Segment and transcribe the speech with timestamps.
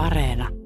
[0.00, 0.59] Areena.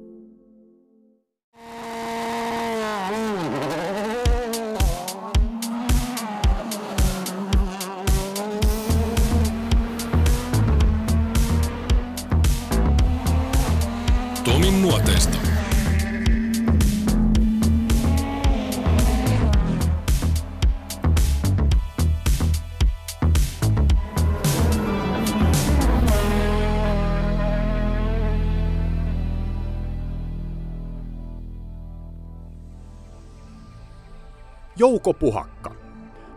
[35.05, 35.71] Jouko Puhakka.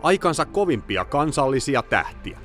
[0.02, 2.38] Aikansa kovimpia kansallisia tähtiä.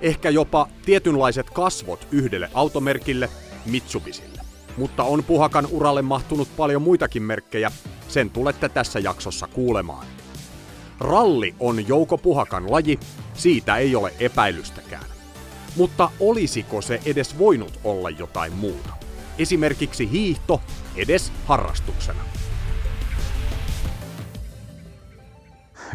[0.00, 3.30] Ehkä jopa tietynlaiset kasvot yhdelle automerkille,
[3.66, 4.40] Mitsubisille.
[4.76, 7.72] Mutta on Puhakan uralle mahtunut paljon muitakin merkkejä,
[8.08, 10.06] sen tulette tässä jaksossa kuulemaan.
[11.00, 12.98] Ralli on Jouko Puhakan laji,
[13.34, 15.06] siitä ei ole epäilystäkään.
[15.76, 18.90] Mutta olisiko se edes voinut olla jotain muuta?
[19.38, 20.60] Esimerkiksi hiihto
[20.96, 22.35] edes harrastuksena.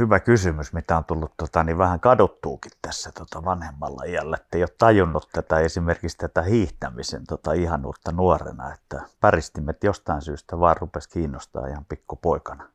[0.02, 4.38] Hyvä kysymys, mitä on tullut tota, niin vähän kadottuukin tässä tota, vanhemmalla iällä.
[4.42, 10.60] Että ei ole tajunnut tätä esimerkiksi tätä hiihtämisen tota, ihanuutta nuorena, että päristimet jostain syystä
[10.60, 12.70] vaan rupesi kiinnostaa ihan pikkupoikana.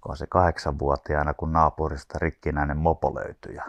[0.00, 3.64] Kun se kahdeksanvuotiaana, kun naapurista rikkinäinen mopo löytyi ja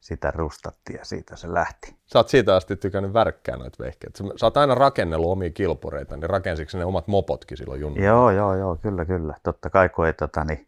[0.00, 1.96] sitä rustattiin ja siitä se lähti.
[2.06, 4.18] Sä oot siitä asti tykännyt värkkää noita vehkeitä.
[4.36, 8.02] Sä oot aina rakennellut omia kilpureita, niin rakensitko ne omat mopotkin silloin junnu?
[8.02, 9.34] Joo, joo, joo, kyllä, kyllä.
[9.42, 10.66] Totta kai kun ei tota, niin,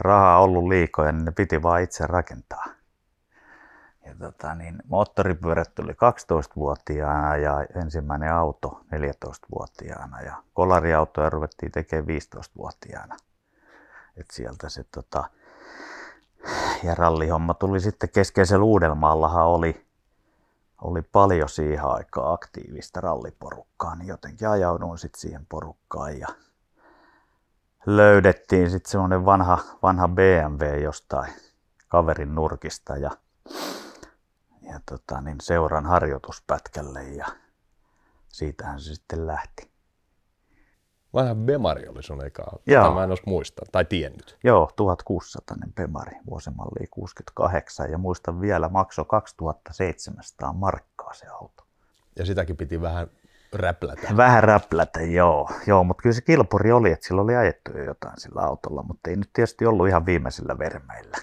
[0.00, 2.64] rahaa ollut liikoja, niin ne piti vaan itse rakentaa.
[4.06, 13.16] Ja tota, niin, moottoripyörät tuli 12-vuotiaana ja ensimmäinen auto 14-vuotiaana ja kolariautoja ruvettiin tekemään 15-vuotiaana.
[14.16, 15.24] Et sieltä se tota,
[16.82, 19.86] ja rallihomma tuli sitten keskeisellä Uudelmaallahan oli,
[20.82, 26.28] oli paljon siihen aikaan aktiivista ralliporukkaa, niin jotenkin ajauduin sitten siihen porukkaan ja
[27.86, 31.32] löydettiin sitten semmoinen vanha, vanha BMW jostain
[31.88, 33.10] kaverin nurkista ja,
[34.62, 37.26] ja tota, niin seuran harjoituspätkälle ja
[38.28, 39.70] siitähän se sitten lähti.
[41.14, 42.44] Vanha Bemari oli sun eka.
[42.66, 42.94] Joo.
[42.94, 44.38] Mä en olisi muista tai tiennyt.
[44.44, 51.64] Joo, 1600 Bemari, vuosimalli 68 ja muistan vielä makso 2700 markkaa se auto.
[52.16, 53.10] Ja sitäkin piti vähän
[53.60, 54.16] räplätä.
[54.16, 55.50] Vähän räplätä, joo.
[55.66, 59.10] joo mutta kyllä se kilpuri oli, että sillä oli ajettu jo jotain sillä autolla, mutta
[59.10, 61.18] ei nyt tietysti ollut ihan viimeisillä vermeillä.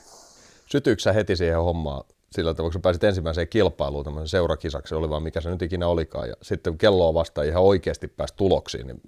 [0.66, 5.41] Sytyykö heti siihen hommaan sillä tavalla, kun pääsit ensimmäiseen kilpailuun, tämmöisen seurakisaksi, oli vaan mikä
[5.41, 9.01] se nyt ikinä olikaan, ja sitten kelloa vasta ihan oikeasti pääsi tuloksiin, niin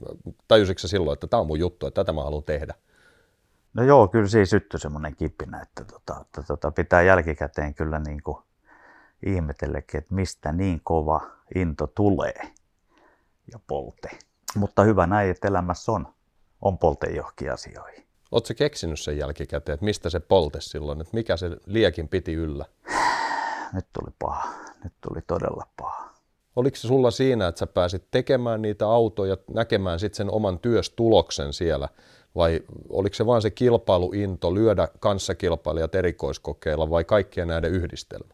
[0.47, 2.73] tajusitko sä silloin, että tämä on mun juttu, että tätä mä haluan tehdä?
[3.73, 8.23] No joo, kyllä siinä syttyi semmoinen kipinä, että, tota, että tota, pitää jälkikäteen kyllä niin
[8.23, 8.37] kuin
[9.25, 11.21] ihmetellekin, että mistä niin kova
[11.55, 12.51] into tulee
[13.51, 14.09] ja polte.
[14.55, 16.07] Mutta hyvä näin, että elämässä on,
[16.61, 18.05] on polte johonkin asioihin.
[18.31, 22.65] Oletko keksinyt sen jälkikäteen, että mistä se polte silloin, että mikä se liekin piti yllä?
[23.73, 24.53] Nyt tuli paha,
[24.83, 26.13] nyt tuli todella paha.
[26.55, 31.53] Oliko se sulla siinä, että sä pääsit tekemään niitä autoja, näkemään sitten sen oman työstuloksen
[31.53, 31.89] siellä,
[32.35, 38.33] vai oliko se vaan se kilpailuinto, lyödä kanssakilpailijat erikoiskokeilla vai kaikkien näiden yhdistelmä?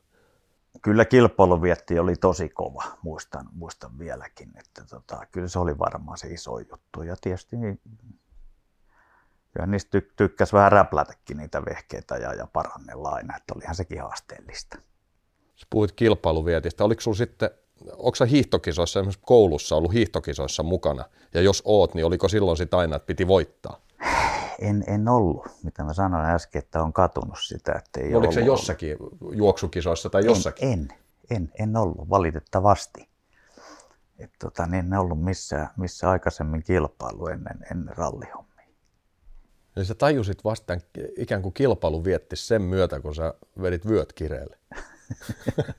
[0.81, 6.27] Kyllä kilpailuvietti oli tosi kova, muistan, muistan vieläkin, että tota, kyllä se oli varmaan se
[6.27, 7.01] iso juttu.
[7.01, 7.79] Ja tietysti niin,
[9.53, 14.01] kyllä niistä tyk- tykkäsi vähän räplätäkin niitä vehkeitä ja, ja parannella aina, että olihan sekin
[14.01, 14.77] haasteellista.
[15.55, 16.83] Sä puhuit kilpailuvietistä.
[16.83, 17.49] Oliko sulla sitten,
[17.91, 21.05] onko sä hiihtokisoissa, esimerkiksi koulussa ollut hiihtokisoissa mukana?
[21.33, 23.81] Ja jos oot, niin oliko silloin sitä aina, että piti voittaa?
[24.61, 28.41] En, en ollut, mitä mä sanoin äsken, että on katunut sitä, että ei Oliko se
[28.41, 28.97] jossakin
[29.31, 30.73] juoksukisoissa tai jossakin?
[30.73, 30.97] En, en,
[31.29, 33.09] en, en ollut valitettavasti.
[34.19, 38.51] Et tota, niin en ollut missään, missä aikaisemmin kilpailu ennen, ennen rallihommia.
[39.75, 40.77] Eli sä tajusit vasta
[41.17, 44.57] ikään kuin kilpailu vietti sen myötä, kun sä vedit vyöt kireelle.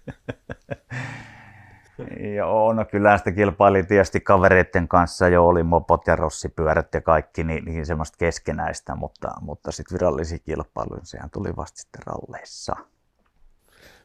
[2.36, 7.44] Joo, no kyllä sitä kilpaili tietysti kavereiden kanssa jo oli mopot ja rossipyörät ja kaikki,
[7.44, 12.77] niin, niin semmoista keskenäistä, mutta, mutta sitten virallisia kilpailuja, sehän tuli vasta sitten ralleissa.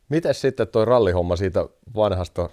[0.10, 2.50] Miten sitten toi rallihomma siitä vanhasta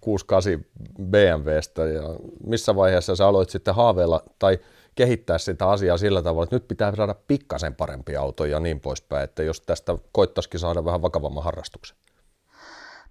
[0.00, 0.64] 68
[1.02, 2.02] BMWstä ja
[2.46, 4.58] missä vaiheessa sä aloit sitten haaveilla tai
[4.94, 9.24] kehittää sitä asiaa sillä tavalla, että nyt pitää saada pikkasen parempia autoja ja niin poispäin,
[9.24, 11.96] että jos tästä koittaisikin saada vähän vakavamman harrastuksen?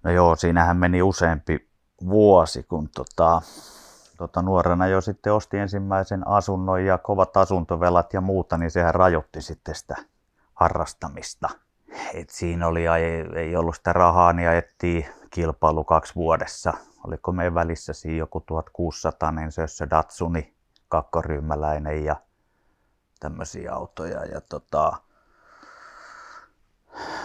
[0.03, 1.69] No joo, siinähän meni useampi
[2.09, 3.41] vuosi, kun tota,
[4.17, 9.41] tota nuorena jo sitten osti ensimmäisen asunnon ja kovat asuntovelat ja muuta, niin sehän rajoitti
[9.41, 9.95] sitten sitä
[10.53, 11.49] harrastamista.
[12.13, 16.73] Et siinä oli, ei, ei ollut sitä rahaa, niin ajettiin kilpailu kaksi vuodessa.
[17.03, 20.53] Oliko meidän välissä siinä joku 1600 Sössö Datsuni,
[20.87, 22.15] kakkoryhmäläinen ja
[23.19, 24.25] tämmöisiä autoja.
[24.25, 24.93] Ja tota,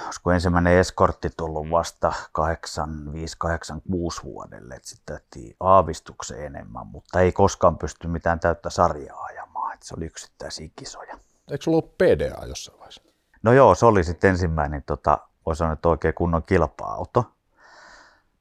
[0.04, 7.78] olisiko ensimmäinen eskortti tullut vasta 85-86 vuodelle, että sitten tehtiin aavistuksen enemmän, mutta ei koskaan
[7.78, 11.18] pysty mitään täyttä sarjaa ajamaan, että se oli yksittäisiä kisoja.
[11.50, 13.02] Eikö sulla ollut PDA jossain vaiheessa?
[13.42, 17.24] No joo, se oli sitten ensimmäinen, tota, voisi sanoa, että oikein kunnon kilpa-auto.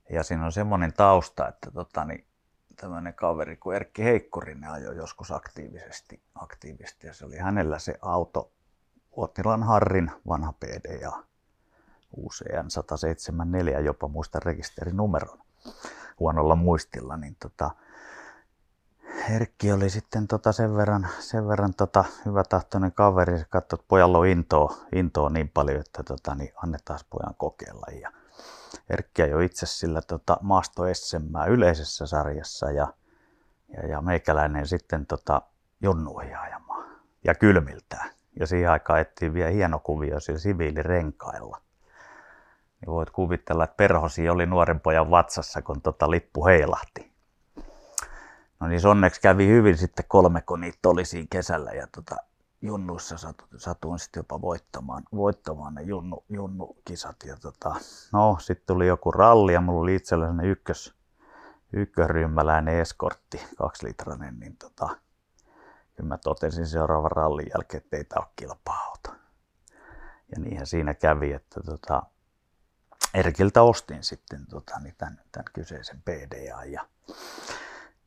[0.10, 2.26] Ja siinä on semmoinen tausta, että tota, niin,
[2.76, 8.52] tämmöinen kaveri kuin Erkki Heikkurinen ajoi joskus aktiivisesti, aktiivisesti ja se oli hänellä se auto,
[9.18, 11.24] Uottilan Harrin vanha PDA,
[12.18, 15.40] UCN 174, jopa muista rekisterinumeron
[16.20, 17.72] huonolla muistilla, niin tota,
[19.30, 23.88] Erkki oli sitten tota sen verran, sen verran tota hyvä tahtoinen kaveri, se katsoi, että
[23.88, 27.86] pojalla on intoa, intoa niin paljon, että tota, niin annetaan pojan kokeilla.
[28.02, 28.12] Ja
[28.90, 30.84] Erkki jo itse sillä tota, maasto
[31.50, 32.94] yleisessä sarjassa ja,
[33.74, 35.42] ja, ja meikäläinen sitten tota,
[35.82, 36.86] junnuihin ajamaan
[37.24, 38.17] ja kylmiltään.
[38.40, 41.62] Ja siihen aikaan ettiin vielä hieno kuvio sillä siviilirenkailla.
[42.82, 47.12] Niin voit kuvitella, että perhosi oli nuoren pojan vatsassa, kun tota lippu heilahti.
[48.60, 52.16] No niin onneksi kävi hyvin sitten kolme, kun niitä oli siinä kesällä ja tota,
[52.62, 53.16] junnuissa
[53.58, 57.16] satuin, sitten jopa voittamaan, voittamaan ne junnu, junnukisat.
[57.26, 57.76] Ja tota,
[58.14, 60.96] no, sitten tuli joku ralli ja mulla oli itsellä ykkös,
[61.74, 64.90] ykkösryhmäläinen eskortti, kaksilitrainen, niin tota,
[65.98, 69.10] kyllä mä totesin seuraavan rallin jälkeen, että ei tämä ole kilpa-auto.
[70.32, 72.04] Ja niinhän siinä kävi, että tota,
[73.14, 76.88] Erkiltä ostin sitten tota, niin tämän, tämän kyseisen PDA ja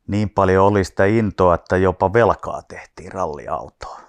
[0.07, 4.01] niin paljon oli sitä intoa, että jopa velkaa tehtiin ralliautoa.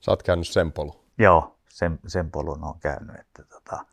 [0.00, 1.04] Sä oot käynyt sen polun?
[1.18, 3.16] Joo, sen, sen polun on käynyt.
[3.16, 3.86] Että tota,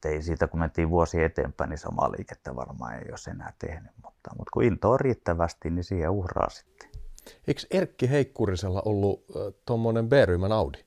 [0.00, 3.92] että ei siitä, kun mentiin vuosi eteenpäin, niin samaa liikettä varmaan ei olisi enää tehnyt.
[4.04, 6.90] Mutta, mutta kun into on riittävästi, niin siihen uhraa sitten.
[7.46, 10.78] Eikö Erkki Heikkurisella ollut äh, tuommoinen B-ryhmän Audi?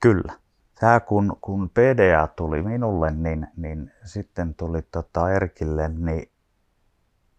[0.00, 0.32] Kyllä.
[0.80, 6.30] Tämä kun, kun PDA tuli minulle, niin, niin sitten tuli tota Erkille niin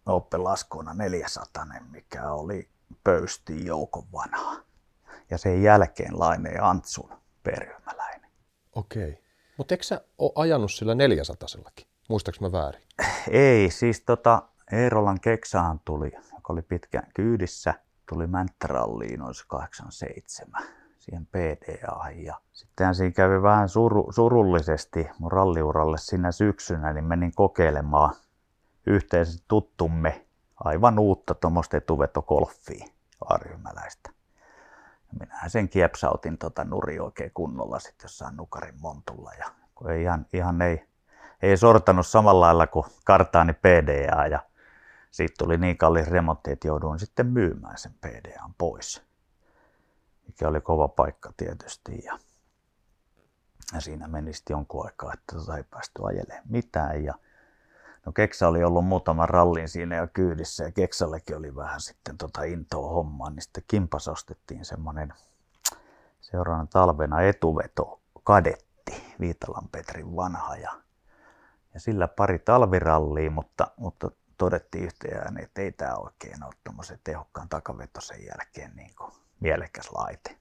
[0.06, 2.68] Opel Ascona 400, mikä oli
[3.04, 4.56] pöysti joukon vanhaa.
[5.30, 7.12] Ja sen jälkeen Laine Antsun
[7.42, 8.30] perymäläinen.
[8.74, 9.29] Okei.
[9.60, 11.48] Mutta eikö sä ole ajanut sillä 400
[12.08, 12.82] Muistaaks mä väärin?
[13.30, 14.42] Ei, siis tota,
[14.72, 17.74] Eerolan Keksahan tuli, joka oli pitkään kyydissä,
[18.08, 20.62] tuli Mänttäralliin noin 87
[20.98, 22.10] siihen PDA.
[22.14, 28.14] Ja sitten siinä kävi vähän suru, surullisesti mun ralliuralle sinä syksynä, niin menin kokeilemaan
[28.86, 30.26] yhteisesti tuttumme
[30.64, 32.86] aivan uutta tuommoista etuvetokolfia
[33.30, 34.10] aaryhmäläistä.
[35.18, 39.32] Minähän sen kiepsautin tota nuri oikein kunnolla sitten jossain nukarin montulla.
[39.38, 40.88] Ja kun ei ihan, ihan ei,
[41.42, 44.40] ei sortanut samalla lailla kuin kartaani PDA ja
[45.10, 49.02] siitä tuli niin kallis remontti, että jouduin sitten myymään sen PDAn pois.
[50.26, 52.02] Mikä oli kova paikka tietysti.
[52.04, 52.18] Ja,
[53.74, 57.04] ja siinä meni sitten jonkun aikaa, että tota ei päästy ajelemaan mitään.
[57.04, 57.14] Ja
[58.06, 62.42] No Keksa oli ollut muutaman rallin siinä jo kyydissä ja Keksallekin oli vähän sitten tota
[62.42, 65.14] intoa hommaa, niin sitten kimpas ostettiin semmoinen
[66.20, 70.72] seuraavana talvena etuveto kadetti, Viitalan Petrin vanha ja,
[71.74, 77.48] ja sillä pari talvirallia, mutta, mutta todettiin yhteen että ei tämä oikein ole tuommoisen tehokkaan
[77.48, 80.36] takavetosen jälkeen niin kuin mielekäs laite.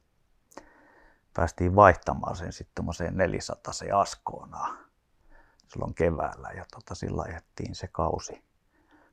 [1.34, 4.89] Päästiin vaihtamaan sen sitten tuommoiseen 400 askoonaan
[5.74, 8.44] silloin keväällä ja tota, sillä ajettiin se kausi,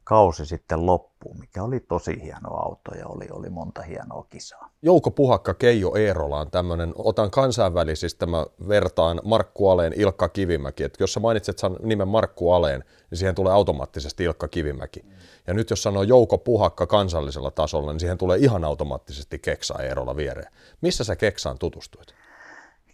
[0.04, 4.70] kausi sitten loppuun, mikä oli tosi hieno auto ja oli, oli monta hienoa kisaa.
[4.82, 10.84] Jouko Puhakka, Keijo Eerola on tämmöinen, otan kansainvälisistä, mä vertaan Markku Aleen, Ilkka Kivimäki.
[10.84, 15.00] Et jos sä mainitset nimen Markku Aleen, niin siihen tulee automaattisesti Ilkka Kivimäki.
[15.00, 15.10] Mm.
[15.46, 20.16] Ja nyt jos sanoo Jouko Puhakka kansallisella tasolla, niin siihen tulee ihan automaattisesti Keksa Eerola
[20.16, 20.52] viereen.
[20.80, 22.06] Missä sä Keksaan tutustuit?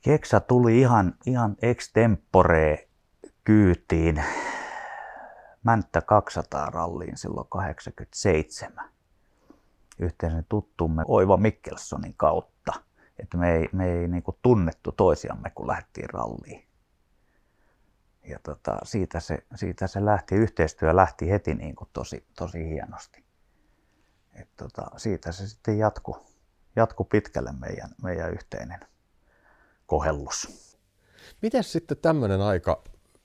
[0.02, 2.88] Keksa tuli ihan, ihan extempore
[3.44, 4.24] kyytiin
[5.62, 8.90] Mänttä 200 ralliin silloin 87
[9.98, 12.72] yhteisen tuttumme Oiva Mikkelsonin kautta.
[13.18, 16.66] Että me ei, me ei niin tunnettu toisiamme, kun lähdettiin ralliin.
[18.28, 23.24] Ja tota, siitä, se, siitä se lähti, yhteistyö lähti heti niin tosi, tosi hienosti.
[24.34, 26.16] Et tota, siitä se sitten jatku,
[26.76, 28.80] jatku pitkälle meidän, meidän yhteinen
[29.86, 30.68] kohellus.
[31.42, 32.82] Miten sitten tämmöinen aika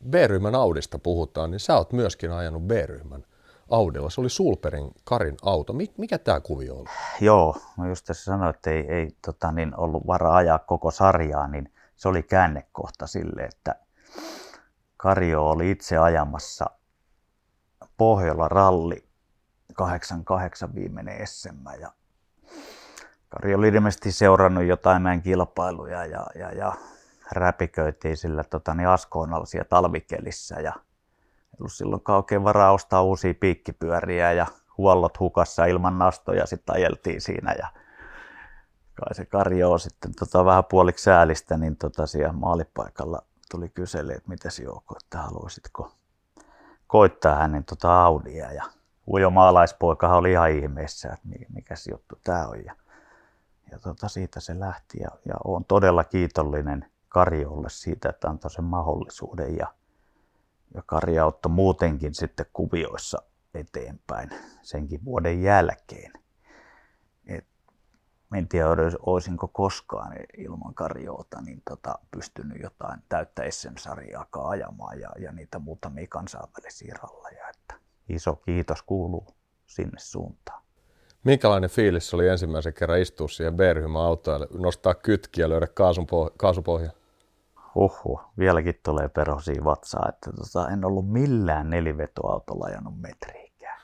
[0.09, 3.23] B-ryhmän Audista puhutaan, niin sä oot myöskin ajanut B-ryhmän
[3.69, 4.09] Audilla.
[4.09, 5.73] Se oli Sulperin Karin auto.
[5.97, 6.89] Mikä tämä kuvio oli?
[7.21, 11.47] Joo, mä just tässä sanoin, että ei, ei tota, niin ollut varaa ajaa koko sarjaa,
[11.47, 13.75] niin se oli käännekohta sille, että
[14.97, 16.65] Karjo oli itse ajamassa
[17.97, 19.07] Pohjola ralli
[19.73, 21.91] 88 viimeinen SM ja
[23.29, 26.73] Kari oli ilmeisesti seurannut jotain meidän kilpailuja ja, ja, ja
[27.31, 28.87] räpiköitiin sillä tota, niin
[29.45, 34.45] siellä talvikelissä ja ei ollut silloin oikein varaa ostaa uusia piikkipyöriä ja
[34.77, 37.67] huollot hukassa ilman nastoja sitten ajeltiin siinä ja
[38.93, 44.29] kai se Karjo sitten tota, vähän puoliksi säälistä, niin tota, siellä maalipaikalla tuli kyseli, että
[44.29, 45.91] miten Jouko, että haluaisitko
[46.87, 48.63] koittaa hänen tota Audia ja
[49.07, 52.65] ujo maalaispoikahan oli ihan ihmeessä, että mikä juttu tämä on.
[52.65, 52.75] Ja,
[53.71, 58.63] ja tota, siitä se lähti ja, ja olen todella kiitollinen Karjolle siitä, että antoi sen
[58.63, 59.73] mahdollisuuden ja,
[60.73, 63.17] ja Kari auttoi muutenkin sitten kuvioissa
[63.53, 64.29] eteenpäin
[64.61, 66.13] senkin vuoden jälkeen.
[67.25, 67.47] Et,
[68.35, 68.67] en tiedä,
[69.05, 76.07] olisinko koskaan ilman Karjoota niin tota, pystynyt jotain täyttä SM-sarjaakaan ajamaan ja, ja niitä muutamia
[76.09, 77.49] kansainvälisiä ralleja.
[77.49, 77.75] Että
[78.09, 79.27] iso kiitos kuuluu
[79.65, 80.66] sinne suuntaan.
[81.27, 85.67] Minkälainen fiilis oli ensimmäisen kerran istua siihen B-ryhmän autoon ja nostaa kytkiä ja löydä
[86.37, 86.91] kaasupohja?
[87.75, 93.81] Oho, vieläkin tulee perosia vatsaa, että tota, en ollut millään nelivetoautolla ajanut metriikään.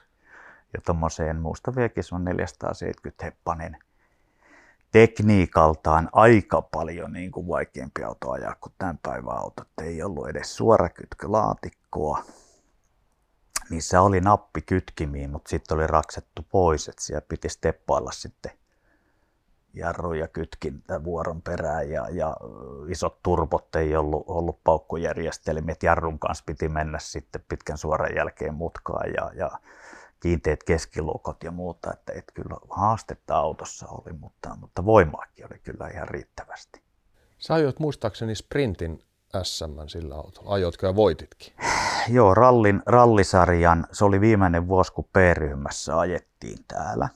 [0.73, 3.77] Ja tuommoiseen, muista vieläkin se on 470 heppanen
[4.91, 9.67] tekniikaltaan aika paljon niin kuin vaikeampi auto ajaa kuin tämän päivän autot.
[9.81, 12.23] Ei ollut edes suorakytkölaatikkoa.
[13.69, 18.51] Niissä oli nappi kytkimiin, mutta sitten oli raksettu pois, että siellä piti steppailla sitten
[19.73, 22.37] jarru ja kytkintä vuoron perään ja, ja
[22.89, 25.75] isot turbot ei ollut, ollut paukkujärjestelmiä.
[25.83, 29.51] Jarrun kanssa piti mennä sitten pitkän suoran jälkeen mutkaan ja, ja
[30.19, 31.93] kiinteät keskilukot ja muuta.
[31.93, 36.81] Että, että kyllä haastetta autossa oli, mutta, mutta voimaakin oli kyllä ihan riittävästi.
[37.37, 39.03] Sä ajoit muistaakseni sprintin
[39.43, 40.53] SM sillä autolla.
[40.53, 41.53] Ajoitko ja voititkin?
[42.07, 43.87] Joo, rallin, rallisarjan.
[43.91, 47.09] Se oli viimeinen vuosi, kun P-ryhmässä ajettiin täällä.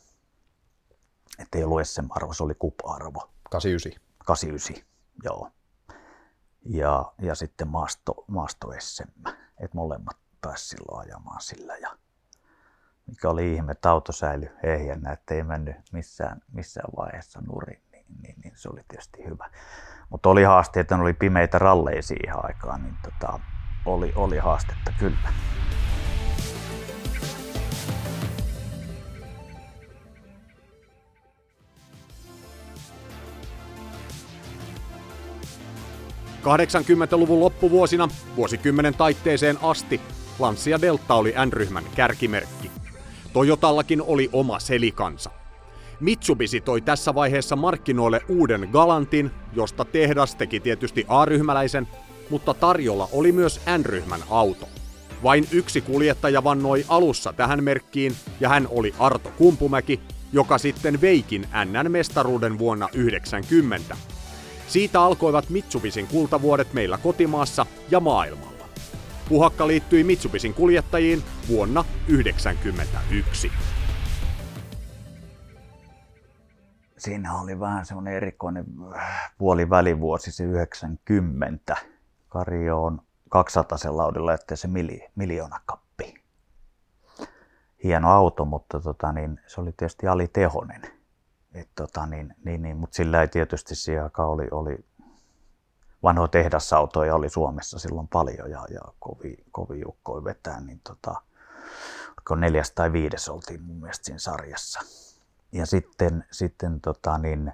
[1.40, 3.30] Että ei ollut SM-arvo, se oli kupa-arvo.
[3.50, 4.08] 89.
[4.26, 4.86] 89,
[5.24, 5.52] joo.
[6.66, 9.28] Ja, ja sitten maasto, maasto SM.
[9.60, 11.78] Että molemmat pääsivät silloin ajamaan sillä.
[11.78, 11.98] Ja
[13.08, 18.06] mikä oli ihme, että auto säilyi ehjänä, että ei mennyt missään, missään vaiheessa nurin, niin,
[18.22, 19.50] niin, niin se oli tietysti hyvä.
[20.10, 23.40] Mutta oli haaste, että oli pimeitä ralleja siihen aikaan, niin tota,
[23.86, 25.18] oli, oli haastetta kyllä.
[37.18, 40.02] luvun loppuvuosina, vuosikymmenen taitteeseen asti,
[40.40, 42.72] Lancia Delta oli N-ryhmän kärkimerkki.
[43.34, 45.30] Toyotallakin oli oma selikansa.
[46.00, 51.88] Mitsubishi toi tässä vaiheessa markkinoille uuden Galantin, josta tehdas teki tietysti A-ryhmäläisen,
[52.30, 54.68] mutta tarjolla oli myös N-ryhmän auto.
[55.24, 60.00] Vain yksi kuljettaja vannoi alussa tähän merkkiin, ja hän oli Arto Kumpumäki,
[60.34, 63.98] joka sitten veikin NN-mestaruuden vuonna 90.
[64.68, 68.70] Siitä alkoivat Mitsubisin kultavuodet meillä kotimaassa ja maailmalla.
[69.30, 73.52] Puhakka liittyi Mitsubisin kuljettajiin vuonna 1991.
[76.98, 78.66] Siinä oli vähän semmoinen erikoinen
[79.38, 81.76] puolivälivuosi, se 90.
[82.30, 86.24] Karjo on 200 laudilla, että se mili, miljoonakappi.
[87.84, 90.82] Hieno auto, mutta tota, niin, se oli tietysti alitehonen.
[91.54, 94.86] Et, tota, niin, niin, niin, mutta sillä ei tietysti siihen aikaan oli, oli
[96.04, 101.22] vanhoja tehdasautoja oli Suomessa silloin paljon ja, ja kovi, kovi jukkoi vetää, niin tota,
[102.36, 105.07] neljäs tai viides oltiin mun mielestä siinä sarjassa.
[105.58, 107.52] Ja sitten, sitten tota, niin,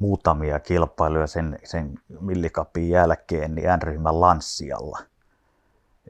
[0.00, 4.98] muutamia kilpailuja sen, sen millikapin jälkeen niin N-ryhmän Lanssialla,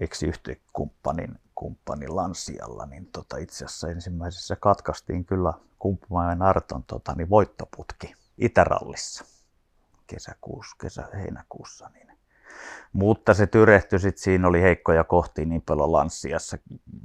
[0.01, 7.31] eksi yhtekumppanin kumppanin Lanssialla, niin tota, itse asiassa ensimmäisessä katkaistiin kyllä Kumppumajan Arton tota, niin
[7.31, 9.25] voittoputki Itärallissa
[10.07, 11.89] kesäkuussa, kesä-heinäkuussa.
[11.89, 12.16] Niin.
[12.93, 16.59] Mutta se tyrehtyi sitten, siinä oli heikkoja kohtia niin paljon lanssiassa,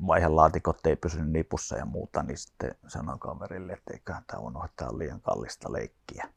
[0.07, 5.21] vaihelaatikot ei pysynyt nipussa ja muuta, niin sitten sanoin kaverille, että eiköhän tämä unohtaa liian
[5.21, 6.27] kallista leikkiä.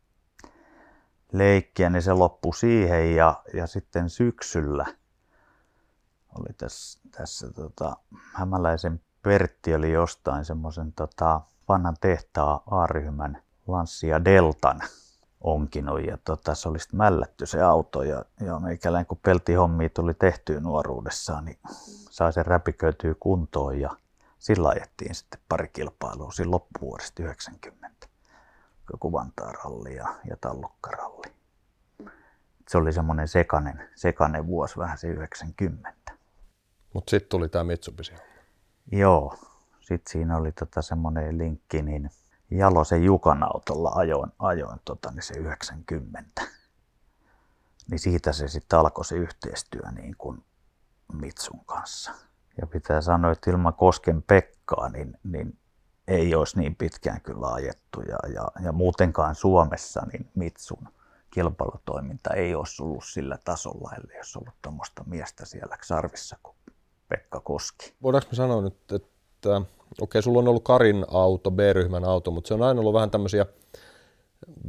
[1.33, 4.87] Leikkiä, niin se loppui siihen ja, ja sitten syksyllä
[6.39, 7.97] oli tässä, tässä tota,
[8.33, 14.81] Hämäläisen Pertti oli jostain semmoisen tota, vanhan tehtaa A-ryhmän Lanssia Deltan
[15.45, 20.15] onkinut ja tota, se oli sitten mällätty se auto ja, ja meikäläinen kun peltihommia tuli
[20.15, 21.59] tehtyä nuoruudessaan, niin
[22.11, 23.91] sai sen räpiköityä kuntoon ja
[24.39, 28.07] sillä ajettiin sitten pari kilpailua siinä loppuvuodesta 90.
[28.93, 31.33] Joku Vantaa-ralli ja, ja Tallukka-ralli.
[32.69, 36.13] se oli semmoinen sekainen, sekainen vuosi, vähän se 90.
[36.95, 38.15] Mutta sitten tuli tämä Mitsubishi.
[38.93, 39.39] Joo,
[39.81, 42.11] sitten siinä oli tota semmoinen linkki, niin
[42.57, 46.43] Jalosen Jukan autolla ajoin, ajoin tota, niin se 90.
[47.91, 50.45] Niin siitä se sitten alkoi se yhteistyö niin kuin
[51.13, 52.13] Mitsun kanssa.
[52.61, 55.59] Ja pitää sanoa, että ilman Kosken Pekkaa, niin, niin
[56.09, 58.01] ei olisi niin pitkään kyllä ajettu.
[58.01, 60.89] Ja, ja, ja muutenkaan Suomessa niin Mitsun
[61.31, 66.57] kilpailutoiminta ei olisi ollut sillä tasolla, ellei olisi ollut tuommoista miestä siellä sarvissa kuin
[67.09, 67.95] Pekka Koski.
[68.03, 69.61] Voidaanko me sanoa nyt, että
[70.01, 73.47] okei, sulla on ollut Karin auto, B-ryhmän auto, mutta se on aina ollut vähän tämmöisiä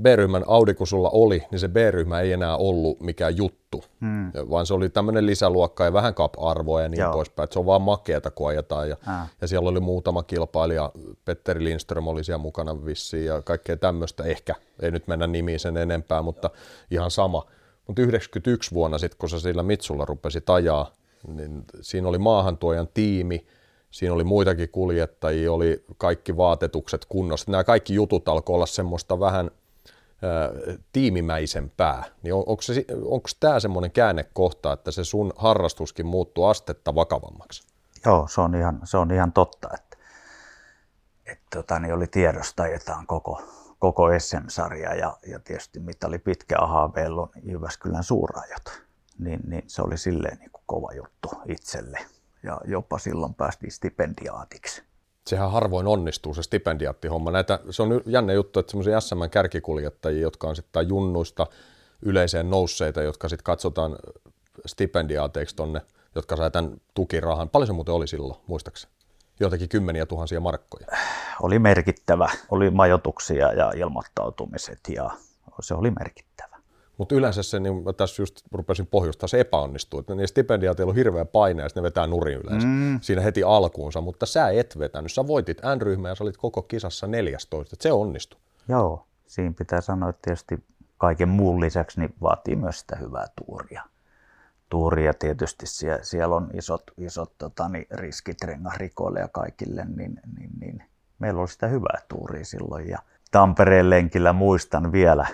[0.01, 4.31] B-ryhmän Audi, kun sulla oli, niin se B-ryhmä ei enää ollut mikään juttu, hmm.
[4.49, 7.13] vaan se oli tämmöinen lisäluokka ja vähän cap-arvoa ja niin Joo.
[7.13, 7.49] poispäin.
[7.51, 8.89] Se on vaan makeata, kun ajetaan.
[8.89, 8.97] Ja,
[9.41, 10.91] ja siellä oli muutama kilpailija,
[11.25, 14.55] Petteri Lindström oli siellä mukana vissiin ja kaikkea tämmöistä ehkä.
[14.81, 16.49] Ei nyt mennä nimiin sen enempää, mutta
[16.91, 17.45] ihan sama.
[17.87, 20.91] Mutta 91 vuonna sitten, kun sä sillä Mitsulla rupesit ajaa,
[21.27, 23.45] niin siinä oli maahantuojan tiimi,
[23.95, 27.51] siinä oli muitakin kuljettajia, oli kaikki vaatetukset kunnossa.
[27.51, 29.51] Nämä kaikki jutut alkoi olla semmoista vähän–
[30.93, 32.85] tiimimäisempää, niin on, onko, se,
[33.39, 37.67] tämä semmoinen käännekohta, että se sun harrastuskin muuttuu astetta vakavammaksi?
[38.05, 39.97] Joo, se on ihan, se on ihan totta, että,
[41.25, 43.41] että tota, niin oli tiedosta, että on koko,
[43.79, 48.81] koko SM-sarja ja, ja tietysti mitä oli pitkä haaveillut Jyväskylän suurajot,
[49.19, 51.99] niin, niin se oli silleen niin kuin kova juttu itselle
[52.45, 54.83] ja jopa silloin päästiin stipendiaatiksi
[55.27, 57.31] sehän harvoin onnistuu se stipendiaattihomma.
[57.31, 61.47] Näitä, se on jännä juttu, että semmoisia SM kärkikuljettajia, jotka on sitten junnuista
[62.01, 63.95] yleiseen nousseita, jotka sitten katsotaan
[64.65, 65.81] stipendiaateiksi tonne,
[66.15, 67.49] jotka saa tämän tukirahan.
[67.49, 68.93] Paljon se muuten oli silloin, muistaakseni?
[69.39, 70.87] Joitakin kymmeniä tuhansia markkoja.
[71.41, 72.29] Oli merkittävä.
[72.51, 75.09] Oli majoituksia ja ilmoittautumiset ja
[75.61, 76.54] se oli merkittävä.
[76.97, 79.99] Mutta yleensä se, niin mä tässä just rupesin pohjustaa, se epäonnistuu.
[79.99, 82.99] Että niin stipendiaatilla on hirveä paine ja ne vetää nurin yleensä mm.
[83.01, 85.11] siinä heti alkuunsa, mutta sä et vetänyt.
[85.11, 88.39] Sä voitit N-ryhmän ja sä olit koko kisassa 14, että se onnistui.
[88.67, 90.63] Joo, siinä pitää sanoa, että tietysti
[90.97, 93.83] kaiken muun lisäksi niin vaatii myös sitä hyvää tuuria.
[94.69, 100.49] Tuuria tietysti siellä, siellä on isot, isot tota, niin riskit rengarikoille ja kaikille, niin, niin,
[100.59, 100.83] niin
[101.19, 102.89] meillä oli sitä hyvää tuuria silloin.
[102.89, 102.99] Ja
[103.31, 105.27] Tampereen lenkillä muistan vielä,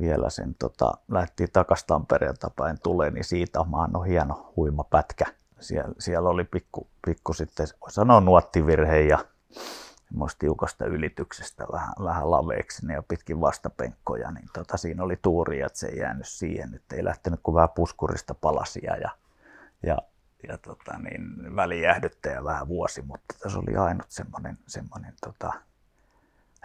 [0.00, 5.24] vielä sen, tota, lähti takaisin Tampereelta päin tulee, niin siitä maan on hieno huima pätkä.
[5.60, 9.18] Siellä, siellä oli pikku, pikku sitten, voi sanoa nuottivirhe ja
[10.38, 15.86] tiukasta ylityksestä vähän, vähän laveeksi ja pitkin vastapenkkoja, niin tota, siinä oli tuuri, että se
[15.86, 19.10] ei jäänyt siihen, että ei lähtenyt kuin vähän puskurista palasia ja,
[19.82, 19.98] ja,
[20.48, 25.52] ja tota, niin, välijähdyttäjä vähän vuosi, mutta tässä oli ainut semmoinen, semmoinen tota,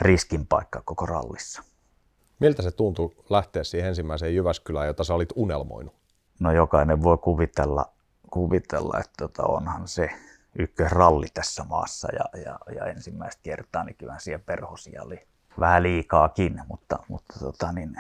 [0.02, 1.64] riskin paikka koko rallissa.
[2.40, 5.96] Miltä se tuntui lähteä siihen ensimmäiseen Jyväskylään, jota sä olit unelmoinut?
[6.40, 7.86] No jokainen voi kuvitella,
[8.32, 10.10] kuvitella että tota onhan se
[10.60, 15.28] ykkösralli tässä maassa ja, ja, ja ensimmäistä kertaa niin kyllä siellä perhosia oli
[15.60, 17.96] vähän liikaakin, mutta, mutta tota, niin,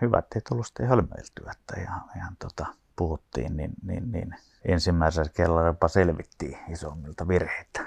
[0.00, 5.30] hyvä, että ei tullut sitten hölmöiltyä, että ihan, ihan tota, puhuttiin, niin, niin, niin ensimmäisellä
[5.34, 7.86] kerralla jopa selvittiin isommilta virheitä.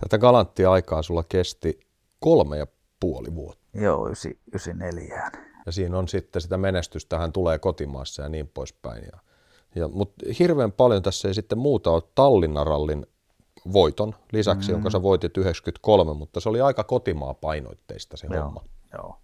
[0.00, 1.80] Tätä galanttia aikaa sulla kesti
[2.20, 2.66] kolme ja
[3.00, 3.63] puoli vuotta.
[3.74, 5.30] Joo, 94.
[5.66, 9.04] Ja siinä on sitten sitä menestystä, hän tulee kotimaassa ja niin poispäin.
[9.12, 9.18] Ja,
[9.74, 13.06] ja, Mutta hirveän paljon tässä ei sitten muuta ole Tallinnan rallin
[13.72, 14.74] voiton lisäksi, mm.
[14.74, 18.64] jonka sä voitit 93, mutta se oli aika kotimaa painoitteista se joo, homma.
[18.92, 19.18] Joo.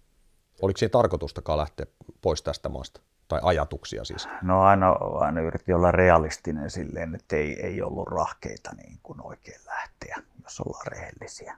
[0.61, 1.85] Oliko siinä tarkoitustakaan lähteä
[2.21, 3.01] pois tästä maasta?
[3.27, 4.27] Tai ajatuksia siis?
[4.41, 9.61] No aina, aina yritti olla realistinen silleen, että ei, ei ollut rahkeita niin kuin oikein
[9.65, 11.57] lähteä, jos ollaan rehellisiä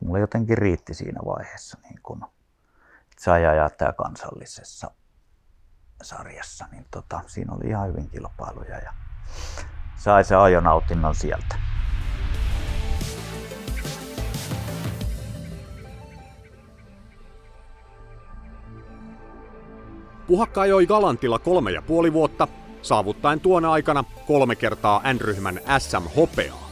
[0.00, 2.24] mulle jotenkin riitti siinä vaiheessa, niin kun,
[3.18, 4.90] sai ajaa tämä kansallisessa
[6.02, 8.92] sarjassa, niin tota, siinä oli ihan hyvin kilpailuja ja
[9.96, 11.56] sai se ajonautinnon sieltä.
[20.26, 22.48] Puhakka ajoi Galantilla kolme ja puoli vuotta,
[22.82, 26.67] saavuttaen tuona aikana kolme kertaa N-ryhmän SM-hopeaa.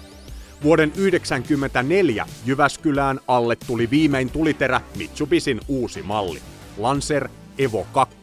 [0.62, 6.42] Vuoden 1994 Jyväskylään alle tuli viimein tuliterä Mitsubisin uusi malli,
[6.76, 8.16] Lancer Evo 2.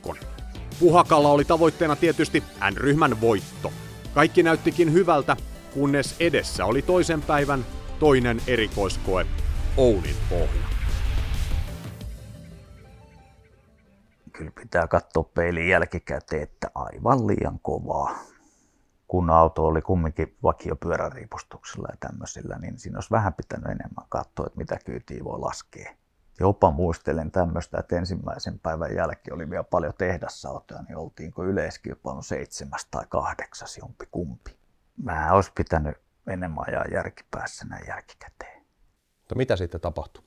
[0.79, 3.71] Puhakalla oli tavoitteena tietysti N-ryhmän voitto.
[4.13, 5.37] Kaikki näyttikin hyvältä,
[5.73, 7.65] kunnes edessä oli toisen päivän
[7.99, 9.25] toinen erikoiskoe,
[9.77, 10.63] Ounin pohja.
[14.33, 18.32] Kyllä pitää katsoa peilin jälkikäteen, että aivan liian kovaa
[19.13, 24.57] kun auto oli kumminkin vakiopyöräriipustuksella ja tämmöisillä, niin siinä olisi vähän pitänyt enemmän katsoa, että
[24.57, 25.93] mitä kyytiä voi laskea.
[26.39, 32.87] Jopa muistelen tämmöistä, että ensimmäisen päivän jälkeen oli vielä paljon tehdassautoja, niin oltiinko yleiskilpailun seitsemäs
[32.91, 34.57] tai kahdeksas jompi kumpi.
[35.03, 35.97] Mä olisi pitänyt
[36.27, 38.63] enemmän ajaa järkipäässä näin jälkikäteen.
[39.19, 40.23] Mutta mitä sitten tapahtui?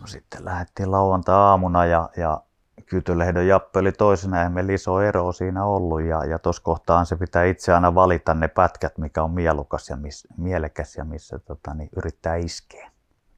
[0.00, 2.42] No sitten lähdettiin lauantai-aamuna ja, ja
[2.86, 6.02] Kytölehdon Jappe oli toisena, ja meillä iso ero siinä ollut.
[6.02, 9.96] Ja, ja tuossa kohtaan se pitää itse aina valita ne pätkät, mikä on mielukas ja
[9.96, 12.90] miss, mielekäs ja missä tota, niin yrittää iskeä.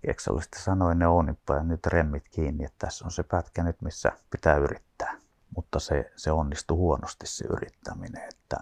[0.04, 4.12] Eksolista sanoi ne onippa ja nyt remmit kiinni, että tässä on se pätkä nyt, missä
[4.30, 5.16] pitää yrittää.
[5.56, 8.56] Mutta se, se onnistui huonosti se yrittäminen, että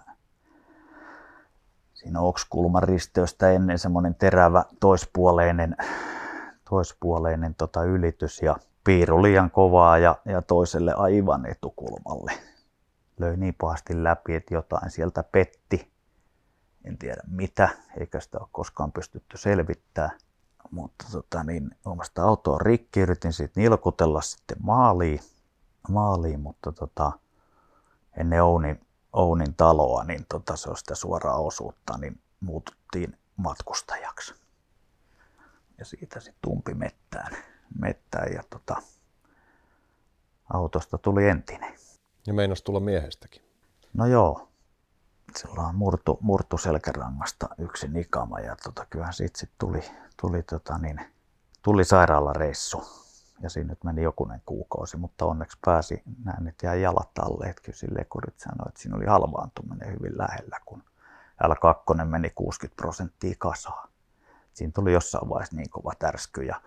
[1.93, 5.77] siinä okskulman risteystä ennen semmoinen terävä toispuoleinen,
[6.69, 12.31] toispuoleinen tota ylitys ja piiru liian kovaa ja, ja toiselle aivan etukulmalle.
[13.19, 15.91] Löi niin pahasti läpi, että jotain sieltä petti.
[16.85, 20.17] En tiedä mitä, eikä sitä ole koskaan pystytty selvittämään.
[20.71, 25.19] Mutta tota, niin, omasta autoa rikki, yritin sitten nilkutella sitten maaliin,
[25.89, 27.11] maaliin mutta tota,
[28.17, 28.79] ennen Ounin,
[29.13, 34.35] Ounin taloa, niin tota, se on sitä suoraa osuutta, niin muututtiin matkustajaksi.
[35.77, 38.75] Ja siitä sitten tumpi mettään mettään ja tota,
[40.53, 41.73] autosta tuli entinen.
[42.27, 43.41] Ja meinas tulla miehestäkin.
[43.93, 44.51] No joo,
[45.35, 49.83] silloin murtu, murtu selkärangasta yksi nikama ja tota, kyllähän siitä sit tuli,
[50.21, 50.99] tuli, tota, niin,
[51.61, 53.01] tuli sairaalareissu.
[53.41, 57.45] Ja siinä nyt meni jokunen kuukausi, mutta onneksi pääsi, näin, että jäi jalat alle.
[57.45, 60.83] Että kyllä sille kurit sanoi, että siinä oli halvaantuminen hyvin lähellä, kun
[61.43, 63.87] L2 meni 60 prosenttia kasaa.
[64.53, 66.61] Siinä tuli jossain vaiheessa niin kova tärsky ja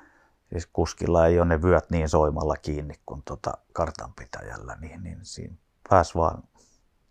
[0.55, 5.55] siis kuskilla ei ole ne vyöt niin soimalla kiinni kuin tota kartanpitäjällä, niin, niin siinä
[5.89, 6.43] pääsi vaan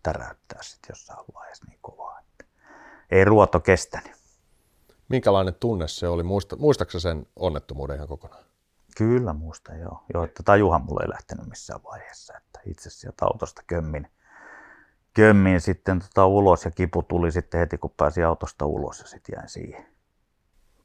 [0.02, 2.20] täräyttää sitten jossain vaiheessa niin kovaa.
[2.20, 2.44] Että
[3.10, 4.12] ei ruoto kestänyt.
[5.08, 6.22] Minkälainen tunne se oli?
[6.22, 8.44] Muista, muistatko sen onnettomuuden ihan kokonaan?
[8.96, 10.04] Kyllä muista joo.
[10.14, 12.36] joo että tajuhan mulle ei lähtenyt missään vaiheessa.
[12.36, 14.08] Että itse sieltä autosta kömmin,
[15.14, 19.32] kömmin sitten tota ulos ja kipu tuli sitten heti kun pääsi autosta ulos ja sitten
[19.36, 19.86] jäin siihen.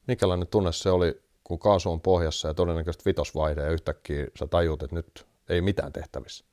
[0.07, 4.83] Minkälainen tunne se oli kun kaasu on pohjassa ja todennäköisesti vitosvaihde ja yhtäkkiä sä tajuut,
[4.83, 6.45] että nyt ei mitään tehtävissä.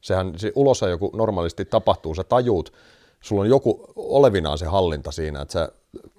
[0.00, 2.72] Sehän se ulosa joku normaalisti tapahtuu, sä tajuut,
[3.20, 5.72] sulla on joku olevinaan se hallinta siinä, että sä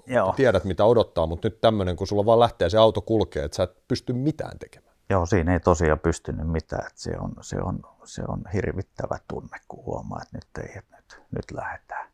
[0.07, 0.33] Joo.
[0.35, 3.63] tiedät mitä odottaa, mutta nyt tämmöinen, kun sulla vaan lähtee se auto kulkee, että sä
[3.63, 4.95] et pysty mitään tekemään.
[5.09, 9.57] Joo, siinä ei tosiaan pystynyt mitään, että se on, se on, se on hirvittävä tunne,
[9.67, 12.09] kun huomaa, että nyt ei, että nyt, nyt lähdetään.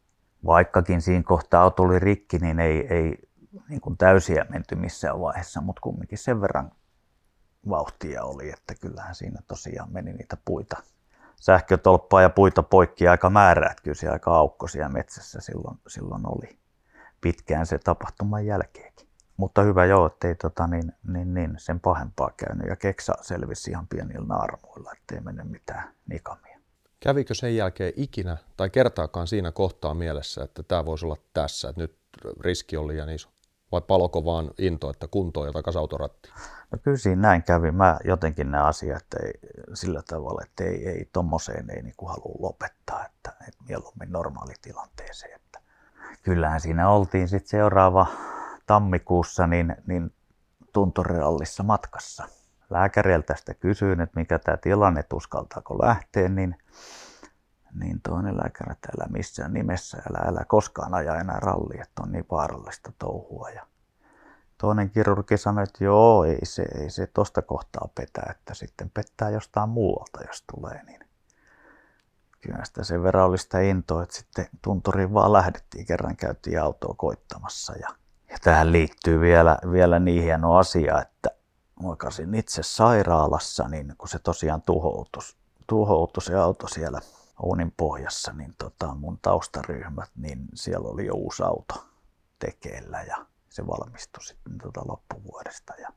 [0.45, 3.28] Vaikkakin siinä kohtaa auto oli rikki, niin ei, ei
[3.69, 6.71] niin kuin täysiä menty missään vaiheessa, mutta kumminkin sen verran
[7.69, 10.77] vauhtia oli, että kyllähän siinä tosiaan meni niitä puita,
[11.35, 16.59] sähkötolppaa ja puita poikki aika määrää, että kyllä se aika aukkosia metsässä silloin, silloin oli
[17.21, 19.09] pitkään se tapahtuman jälkeenkin.
[19.37, 23.87] Mutta hyvä joo, ettei tota, niin, niin, niin, sen pahempaa käynyt ja keksa selvisi ihan
[23.87, 26.59] pienillä naarmuilla, ettei mennyt mitään nikamia.
[26.99, 31.81] Kävikö sen jälkeen ikinä tai kertaakaan siinä kohtaa mielessä, että tämä voisi olla tässä, että
[31.81, 31.97] nyt
[32.39, 33.29] riski on liian iso?
[33.71, 36.33] Vai paloko vaan into, että kuntoon ja takaisin autorattiin?
[36.71, 37.71] No kyllä siinä näin kävi.
[37.71, 39.33] Mä jotenkin nämä asiat ei,
[39.73, 45.35] sillä tavalla, että ei, ei tommoseen ei niin halua lopettaa, että, että mieluummin normaalitilanteeseen.
[45.35, 45.59] Että
[46.23, 48.07] kyllähän siinä oltiin sitten seuraava
[48.65, 50.13] tammikuussa niin, niin
[50.73, 52.27] tuntoreallissa matkassa.
[52.69, 56.55] Lääkäriltä sitä kysyin, että mikä tämä tilanne, uskaltaako lähteä, niin
[57.73, 62.11] niin toinen lääkäri, että älä missään nimessä, älä, älä koskaan aja enää rallia, että on
[62.11, 63.49] niin vaarallista touhua.
[63.49, 63.65] Ja
[64.57, 69.29] toinen kirurgi sanoi, että joo, ei se, ei se tosta kohtaa petä, että sitten pettää
[69.29, 70.83] jostain muualta, jos tulee.
[70.83, 70.99] Niin
[72.41, 76.93] kyllä sitä sen verran oli sitä intoa, että sitten tunturiin vaan lähdettiin, kerran käytiin autoa
[76.97, 77.73] koittamassa.
[77.73, 77.89] Ja,
[78.29, 81.29] ja tähän liittyy vielä, vielä niin hieno asia, että
[81.81, 87.01] moikasin itse sairaalassa, niin kun se tosiaan tuhoutus, tuhoutui se auto siellä
[87.39, 91.85] Ounin pohjassa, niin tota, mun taustaryhmät, niin siellä oli jo uusi auto
[92.39, 95.73] tekeillä ja se valmistui sitten tota loppuvuodesta.
[95.81, 95.89] Ja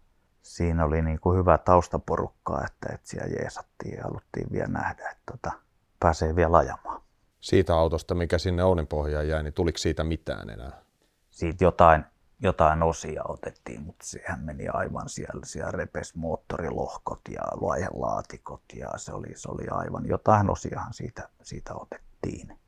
[0.43, 5.33] siinä oli niin kuin hyvä taustaporukkaa, että, että siellä jeesattiin ja haluttiin vielä nähdä, että
[5.33, 5.53] tota,
[6.01, 7.03] pääsee vielä ajamaan.
[7.41, 10.83] Siitä autosta, mikä sinne Ounin pohjaan jäi, niin tuliko siitä mitään enää?
[11.31, 12.05] Siitä jotain
[12.43, 19.13] jotain osia otettiin, mutta sehän meni aivan siellä, siellä repes moottorilohkot ja laihelaatikot ja se
[19.13, 22.59] oli, se oli aivan, jotain osiahan siitä, siitä otettiin.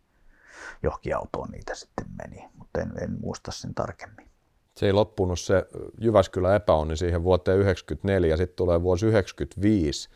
[0.82, 4.28] Johonkin autoon niitä sitten meni, mutta en, en muista sen tarkemmin.
[4.76, 5.66] Se ei loppunut se
[6.00, 10.08] Jyväskylä epäonni siihen vuoteen 1994, sitten tulee vuosi 1995,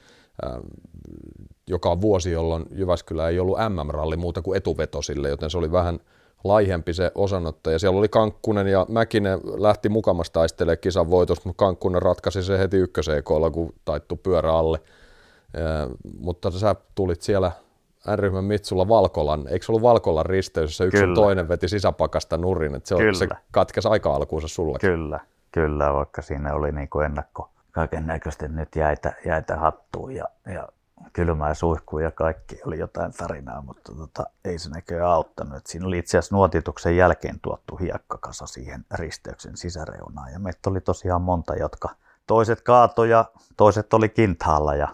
[0.47, 0.67] ähm,
[1.67, 5.99] joka on vuosi, jolloin Jyväskylä ei ollut MM-ralli muuta kuin etuvetosille, joten se oli vähän
[6.45, 7.79] laihempi se osanotto.
[7.79, 12.77] siellä oli Kankkunen ja Mäkinen lähti mukamasta taistelemaan kisan voitosta, mutta Kankkunen ratkaisi se heti
[12.77, 14.79] ykköseen koolla, kun taittu pyörä alle.
[15.55, 17.53] Ja, mutta sä tulit siellä
[18.09, 22.89] N-ryhmän Mitsulla Valkolan, eikö se ollut Valkolan risteys, jossa yksi toinen veti sisäpakasta nurin, että
[22.89, 24.79] se, on, se katkesi aika alkuunsa sulla.
[24.79, 25.21] Kyllä,
[25.53, 30.69] kyllä, vaikka siinä oli niin ennakko kaiken näköistä nyt jäitä, jäitä hattuun ja, ja
[31.13, 35.57] kylmää suihkuun ja kaikki oli jotain tarinaa, mutta tota, ei se näköjään auttanut.
[35.57, 40.81] Et siinä oli itse asiassa nuotituksen jälkeen tuottu hiekkakasa siihen risteyksen sisäreunaan ja meitä oli
[40.81, 41.89] tosiaan monta, jotka
[42.27, 43.25] toiset kaatoja,
[43.57, 44.89] toiset oli kintaalla ja,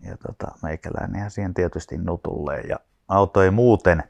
[0.00, 2.76] ja tota, meikäläinen siihen tietysti nutulle ja
[3.08, 4.02] auto ei muuten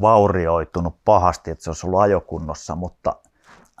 [0.00, 3.16] vaurioitunut pahasti, että se olisi ollut ajokunnossa, mutta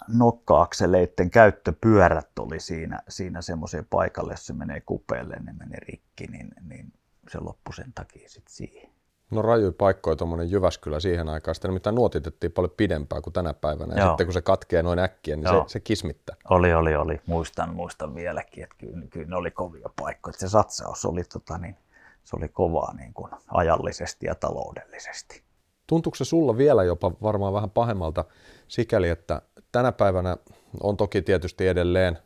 [0.08, 6.50] nokka-akseleiden käyttöpyörät oli siinä, siinä semmoiseen paikalle, jos se menee kupeelle, ne menee rikki, niin,
[6.68, 6.92] niin
[7.28, 8.90] se loppui sen takia sitten siihen.
[9.30, 13.94] No raju paikkoja tuommoinen Jyväskylä siihen aikaan, sitä nimittäin nuotitettiin paljon pidempään kuin tänä päivänä,
[13.94, 14.10] ja Joo.
[14.10, 16.36] sitten kun se katkee noin äkkiä, niin se, se kismittää.
[16.50, 17.20] Oli, oli, oli.
[17.26, 20.32] Muistan, muistan vieläkin, että kyllä, kyllä ne oli kovia paikkoja.
[20.32, 21.76] Se satsaus oli, tota, niin,
[22.24, 25.42] se oli kovaa niin kuin ajallisesti ja taloudellisesti.
[25.86, 28.24] Tuntuuko se sulla vielä jopa varmaan vähän pahemmalta
[28.68, 30.36] sikäli, että tänä päivänä
[30.82, 32.18] on toki tietysti edelleen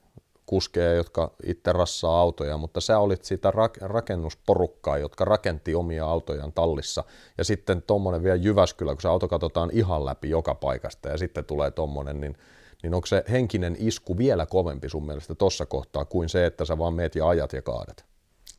[0.46, 7.04] kuskeja, jotka itse rassaa autoja, mutta sä olit sitä rakennusporukkaa, jotka rakenti omia autojaan tallissa.
[7.38, 11.44] Ja sitten tuommoinen vielä Jyväskylä, kun se auto katsotaan ihan läpi joka paikasta ja sitten
[11.44, 12.37] tulee tuommoinen, niin,
[12.83, 16.78] niin onko se henkinen isku vielä kovempi sun mielestä tuossa kohtaa kuin se, että sä
[16.78, 18.04] vaan meet ja ajat ja kaadat?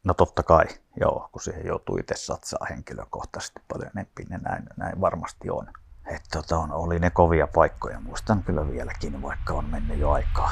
[0.04, 0.66] No totta kai,
[1.00, 5.68] joo, kun siihen joutuu itse satsaa henkilökohtaisesti paljon enempi, niin näin, näin varmasti on.
[6.08, 10.52] Että tota, on, oli ne kovia paikkoja, muistan kyllä vieläkin, vaikka on mennyt jo aikaa.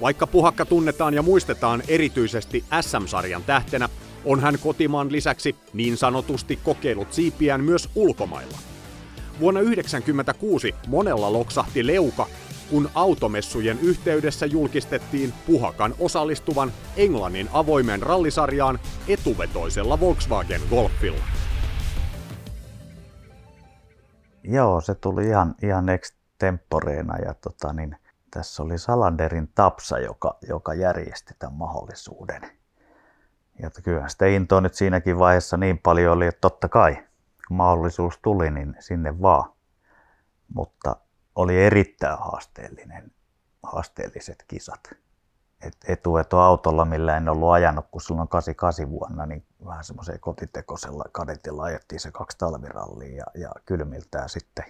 [0.00, 3.88] Vaikka Puhakka tunnetaan ja muistetaan erityisesti SM-sarjan tähtenä,
[4.24, 8.58] on hän kotimaan lisäksi niin sanotusti kokeillut siipiään myös ulkomailla.
[9.40, 12.26] Vuonna 1996 monella loksahti leuka,
[12.70, 18.78] kun automessujen yhteydessä julkistettiin Puhakan osallistuvan Englannin avoimen rallisarjaan
[19.08, 21.24] etuvetoisella Volkswagen Golfilla.
[24.44, 27.96] Joo, se tuli ihan, ihan extemporeena ja tota, niin,
[28.30, 32.42] tässä oli Salanderin Tapsa, joka, joka järjesti tämän mahdollisuuden.
[33.62, 36.94] Ja kyllä sitä intoa nyt siinäkin vaiheessa niin paljon oli, että totta kai
[37.48, 39.52] kun mahdollisuus tuli, niin sinne vaan.
[40.54, 40.96] Mutta
[41.40, 43.12] oli erittäin haasteellinen,
[43.62, 44.80] haasteelliset kisat.
[45.60, 51.04] Et etueto autolla, millä en ollut ajanut, kun silloin 88 vuonna, niin vähän semmoiseen kotitekoisella
[51.12, 54.64] kadetilla ajettiin se kaksi talvirallia ja, ja kylmiltään sitten.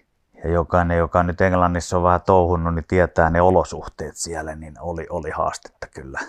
[0.45, 5.07] Ja jokainen, joka nyt Englannissa on vähän touhunnut, niin tietää ne olosuhteet siellä, niin oli,
[5.11, 6.21] oli haastetta kyllä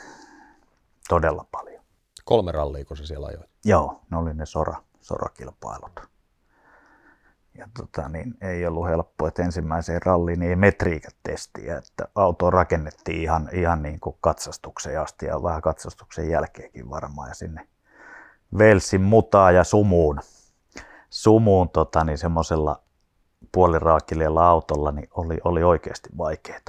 [1.09, 1.83] todella paljon.
[2.25, 3.49] Kolme rallia, kun se siellä ajoit?
[3.65, 6.10] Joo, ne oli ne sora, sorakilpailut
[7.61, 12.49] ja tota, niin ei ollut helppo, että ensimmäiseen ralliin niin ei metriikat testiä, että auto
[12.49, 17.67] rakennettiin ihan, ihan niin kuin katsastukseen asti ja vähän katsastuksen jälkeenkin varmaan ja sinne
[18.57, 20.19] Velsin mutaa ja sumuun,
[21.09, 22.81] sumuun tota, niin semmoisella
[23.51, 26.59] puoliraakilella autolla niin oli, oli oikeasti vaikeaa.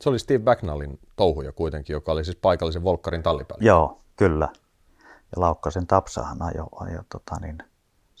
[0.00, 3.64] Se oli Steve Bagnallin touhuja kuitenkin, joka oli siis paikallisen Volkkarin tallipäällä.
[3.64, 4.48] Joo, kyllä.
[5.08, 7.58] Ja Laukkasen Tapsahan ajoi, ajo, tota, niin,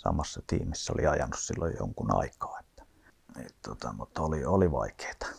[0.08, 2.58] samassa tiimissä oli ajanut silloin jonkun aikaa.
[2.60, 2.82] Että,
[3.46, 5.32] et, tota, mutta oli, oli vaikeaa.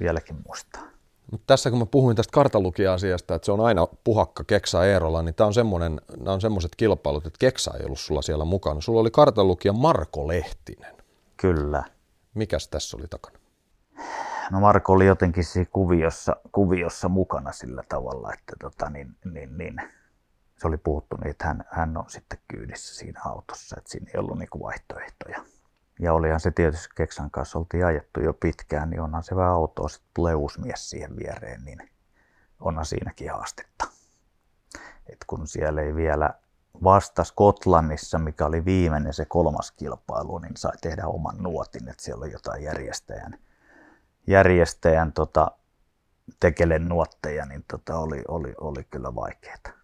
[0.00, 0.82] Vieläkin muistaa.
[1.30, 5.34] Mutta tässä kun mä puhuin tästä kartalukija-asiasta, että se on aina puhakka Keksa Eerola, niin
[5.34, 8.80] tämä on semmoinen, nämä on semmoiset kilpailut, että Keksa ei ollut sulla siellä mukana.
[8.80, 10.96] Sulla oli kartalukija Marko Lehtinen.
[11.36, 11.82] Kyllä.
[12.34, 13.38] Mikäs tässä oli takana?
[14.50, 19.76] No Marko oli jotenkin siinä kuviossa, kuviossa mukana sillä tavalla, että tota, niin, niin, niin,
[20.56, 24.20] se oli puhuttu niin, että hän, hän on sitten kyydissä siinä autossa, että siinä ei
[24.20, 25.44] ollut niinku vaihtoehtoja.
[26.00, 29.88] Ja olihan se tietysti Keksan kanssa oltiin ajettu jo pitkään, niin onhan se vähän autoa,
[29.88, 31.90] sitten tulee uusi mies siihen viereen, niin
[32.60, 33.84] onhan siinäkin haastetta.
[35.06, 36.30] Et kun siellä ei vielä
[36.84, 42.24] vasta Skotlannissa, mikä oli viimeinen se kolmas kilpailu, niin sai tehdä oman nuotin, että siellä
[42.24, 43.38] oli jotain järjestäjän,
[44.26, 45.50] järjestäjän tota,
[46.40, 49.83] tekelen nuotteja, niin tota, oli, oli, oli kyllä vaikeaa.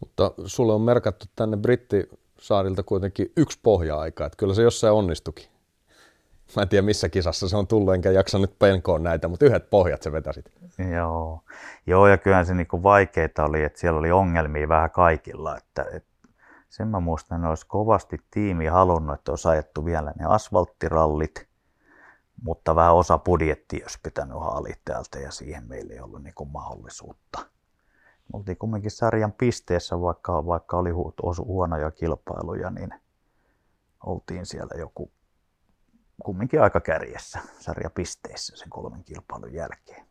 [0.00, 5.46] Mutta sulle on merkattu tänne Brittisaarilta kuitenkin yksi pohja-aika, että kyllä se jossain onnistukin.
[6.56, 9.70] Mä en tiedä missä kisassa se on tullut, enkä jaksa nyt penkoon näitä, mutta yhdet
[9.70, 10.52] pohjat se vetäsit.
[10.94, 11.42] Joo,
[11.86, 15.56] Joo ja kyllähän se niinku vaikeita oli, että siellä oli ongelmia vähän kaikilla.
[15.56, 16.08] Että, että
[16.68, 21.48] sen mä muistan, että olisi kovasti tiimi halunnut, että olisi ajettu vielä ne asfalttirallit,
[22.42, 27.38] mutta vähän osa budjettia olisi pitänyt haalia täältä ja siihen meillä ei ollut niinku mahdollisuutta
[28.32, 30.90] oltiin kumminkin sarjan pisteessä, vaikka, vaikka oli
[31.22, 32.90] osu, huonoja kilpailuja, niin
[34.06, 35.12] oltiin siellä joku
[36.24, 40.06] kumminkin aika kärjessä sarjapisteissä sen kolmen kilpailun jälkeen.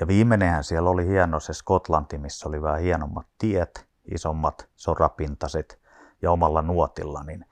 [0.00, 5.80] Ja viimeinenhän siellä oli hieno se Skotlanti, missä oli vähän hienommat tiet, isommat sorapintaset
[6.22, 7.44] ja omalla nuotilla, niin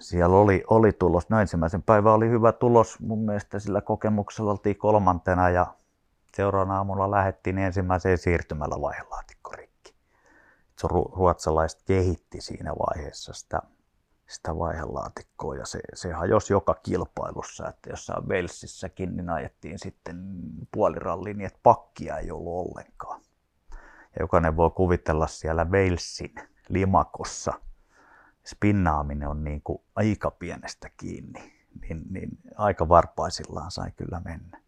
[0.00, 1.30] siellä oli, oli tulos.
[1.30, 5.74] No ensimmäisen päivän oli hyvä tulos mun mielestä sillä kokemuksella oltiin kolmantena ja
[6.36, 9.94] seuraavana aamulla lähettiin ensimmäiseen siirtymällä vaihelaatikko rikki.
[10.78, 13.62] Se ruotsalaiset kehitti siinä vaiheessa sitä,
[14.28, 20.16] sitä vaihelaatikkoa ja se, se hajosi joka kilpailussa, että jossain Walesissäkin niin ajettiin sitten
[20.72, 23.20] puoliralliin niin, että pakkia ei ollut ollenkaan.
[23.70, 26.34] Ja jokainen voi kuvitella siellä Walesin
[26.68, 27.52] limakossa–
[28.46, 34.60] spinnaaminen on niin kuin aika pienestä kiinni, niin, niin aika varpaisillaan sai kyllä mennä.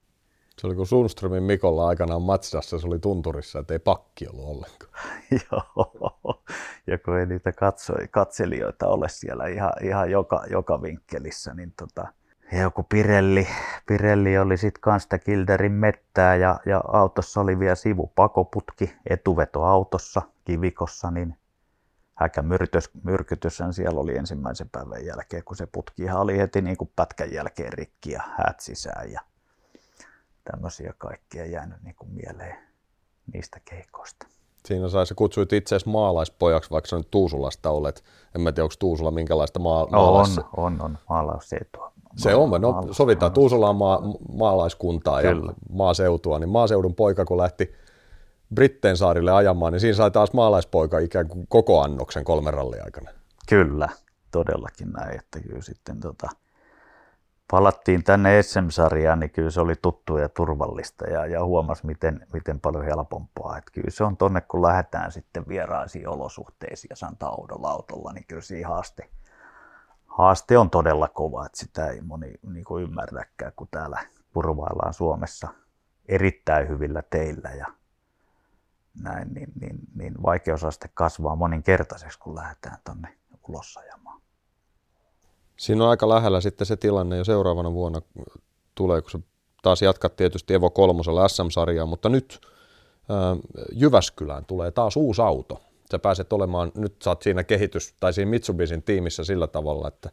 [0.59, 4.93] Se oli kuin Sundströmin Mikolla aikanaan Matsdassa, se oli tunturissa, että ei pakki ollut ollenkaan.
[5.53, 6.43] Joo,
[6.87, 12.07] ja kun ei niitä katsoi, katselijoita ole siellä ihan, ihan joka, joka vinkkelissä, niin tota,
[12.53, 13.49] ja joku Pirelli,
[13.87, 21.37] Pirelli oli sitten kanssa Kilderin mettää ja, ja autossa oli vielä sivupakoputki etuvetoautossa kivikossa, niin
[23.03, 27.73] myrkytyshän siellä oli ensimmäisen päivän jälkeen, kun se putki oli heti niin kuin pätkän jälkeen
[27.73, 29.21] rikki ja häät sisään ja
[30.45, 32.57] tämmöisiä kaikkia jäänyt niin kuin mieleen
[33.33, 34.27] niistä keikoista.
[34.67, 38.05] Siinä sai se kutsuit itse asiassa maalaispojaksi, vaikka sä nyt Tuusulasta olet.
[38.35, 40.39] En mä tiedä, onko Tuusula minkälaista maa, maalais...
[40.39, 41.93] On, on, on maalausetua.
[42.17, 44.03] Se on, no sovitaan, Tuusula on maa,
[44.33, 45.51] maalaiskuntaa Kyllä.
[45.51, 47.75] ja maaseutua, niin maaseudun poika kun lähti
[48.55, 53.11] Britteen saarille ajamaan, niin siinä sai taas maalaispoika ikään kuin koko annoksen kolmen rallin aikana.
[53.49, 53.89] Kyllä,
[54.31, 56.29] todellakin näin, että kyllä sitten tota,
[57.51, 62.61] palattiin tänne SM-sarjaan, niin kyllä se oli tuttu ja turvallista ja, ja huomasi, miten, miten
[62.61, 63.59] paljon helpompaa.
[63.59, 68.43] Että kyllä se on tonne, kun lähdetään sitten vieraisiin olosuhteisiin ja oudolla autolla, niin kyllä
[68.43, 69.09] siinä haaste,
[70.07, 73.99] haaste on todella kova, että sitä ei moni niin kuin ymmärräkään, kun täällä
[74.33, 75.49] purvaillaan Suomessa
[76.09, 77.67] erittäin hyvillä teillä ja
[79.03, 84.02] näin, niin, niin, niin vaikeusaste kasvaa moninkertaiseksi, kun lähdetään tuonne ulos ajamaan.
[85.57, 88.03] Siinä on aika lähellä sitten se tilanne jo seuraavana vuonna
[88.75, 89.19] tulee, kun se
[89.63, 92.41] taas jatkat tietysti Evo kolmosella SM-sarjaa, mutta nyt
[93.09, 93.37] ää,
[93.73, 95.61] Jyväskylään tulee taas uusi auto.
[95.91, 100.11] Sä pääset olemaan, nyt oot siinä kehitys, tai siinä Mitsubisin tiimissä sillä tavalla, että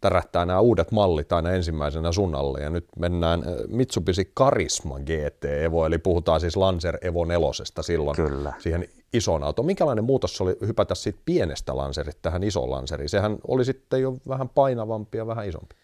[0.00, 2.60] tärähtää nämä uudet mallit aina ensimmäisenä sun alle.
[2.60, 7.38] Ja nyt mennään äh, Mitsubishi Karisma GT Evo, eli puhutaan siis Lancer Evo 4
[7.80, 8.52] silloin Kyllä.
[8.58, 9.66] siihen isoon autoon.
[9.66, 13.08] Minkälainen muutos oli hypätä siitä pienestä Lancerista tähän isoon Lanceriin?
[13.08, 15.74] Sehän oli sitten jo vähän painavampi ja vähän isompi.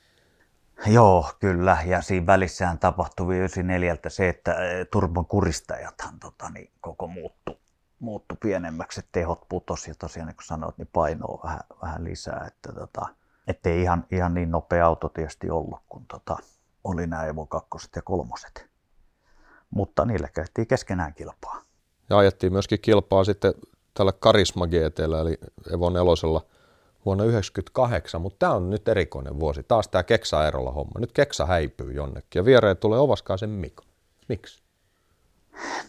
[0.86, 1.78] Joo, kyllä.
[1.86, 4.58] Ja siinä välissähän tapahtui 94 se, että äh,
[4.90, 7.58] turbon kuristajathan tota, niin koko muuttu,
[7.98, 12.44] muuttu pienemmäksi, tehot putosi ja tosiaan niin kuin sanoit, niin painoa vähän, vähän lisää.
[12.46, 13.06] Että, tota,
[13.46, 16.36] ettei ihan, ihan niin nopea auto tietysti ollut, kun tota,
[16.84, 18.30] oli nämä Evo 2 ja 3.
[19.70, 21.62] Mutta niille käytiin keskenään kilpaa.
[22.10, 23.54] Ja ajettiin myöskin kilpaa sitten
[23.94, 25.38] tällä Karisma GT, eli
[25.74, 26.04] Evo 4
[27.04, 29.62] vuonna 1998, mutta tämä on nyt erikoinen vuosi.
[29.62, 31.00] Taas tämä Keksa homma.
[31.00, 33.84] Nyt Keksa häipyy jonnekin ja viereen tulee Ovaskaisen Mikko.
[34.28, 34.61] Miksi?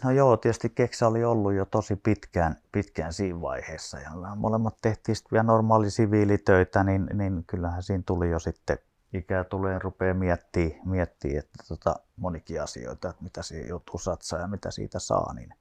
[0.04, 5.16] No joo, tietysti Keksa oli ollut jo tosi pitkään, pitkään siinä vaiheessa ja molemmat tehtiin
[5.16, 8.78] sitten vielä normaali siviilitöitä, niin, niin kyllähän siinä tuli jo sitten
[9.12, 14.46] ikää tulee rupeaa miettiä, miettiä että tota, monikin asioita, että mitä siihen joutuu satsaa ja
[14.46, 15.54] mitä siitä saa, niin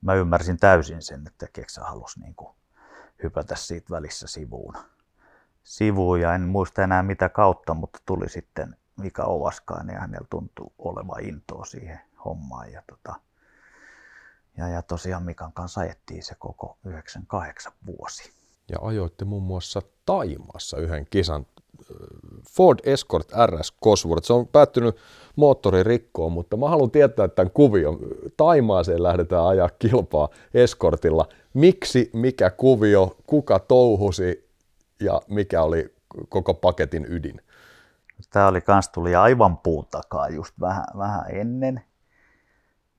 [0.00, 2.54] mä ymmärsin täysin sen, että Keksa halusi niin kuin
[3.22, 4.74] hypätä siitä välissä sivuun.
[5.64, 10.70] sivuun ja en muista enää mitä kautta, mutta tuli sitten Mika Ovaskainen ja hänellä tuntui
[10.78, 12.72] olevan intoa siihen hommaan.
[12.72, 13.20] Ja tota,
[14.56, 18.32] ja, ja tosiaan Mikan kanssa ajettiin se koko 98 vuosi.
[18.68, 21.46] Ja ajoitte muun muassa Taimaassa yhden kisan
[22.50, 24.26] Ford Escort RS Cosworth.
[24.26, 24.96] Se on päättynyt
[25.36, 27.98] moottorin rikkoon, mutta mä haluan tietää tämän kuvion.
[28.36, 31.28] Taimaaseen lähdetään ajaa kilpaa Escortilla.
[31.54, 34.50] Miksi, mikä kuvio, kuka touhusi
[35.00, 35.94] ja mikä oli
[36.28, 37.40] koko paketin ydin?
[38.30, 41.82] Tämä oli kans tuli aivan puun takaa just vähän, vähän ennen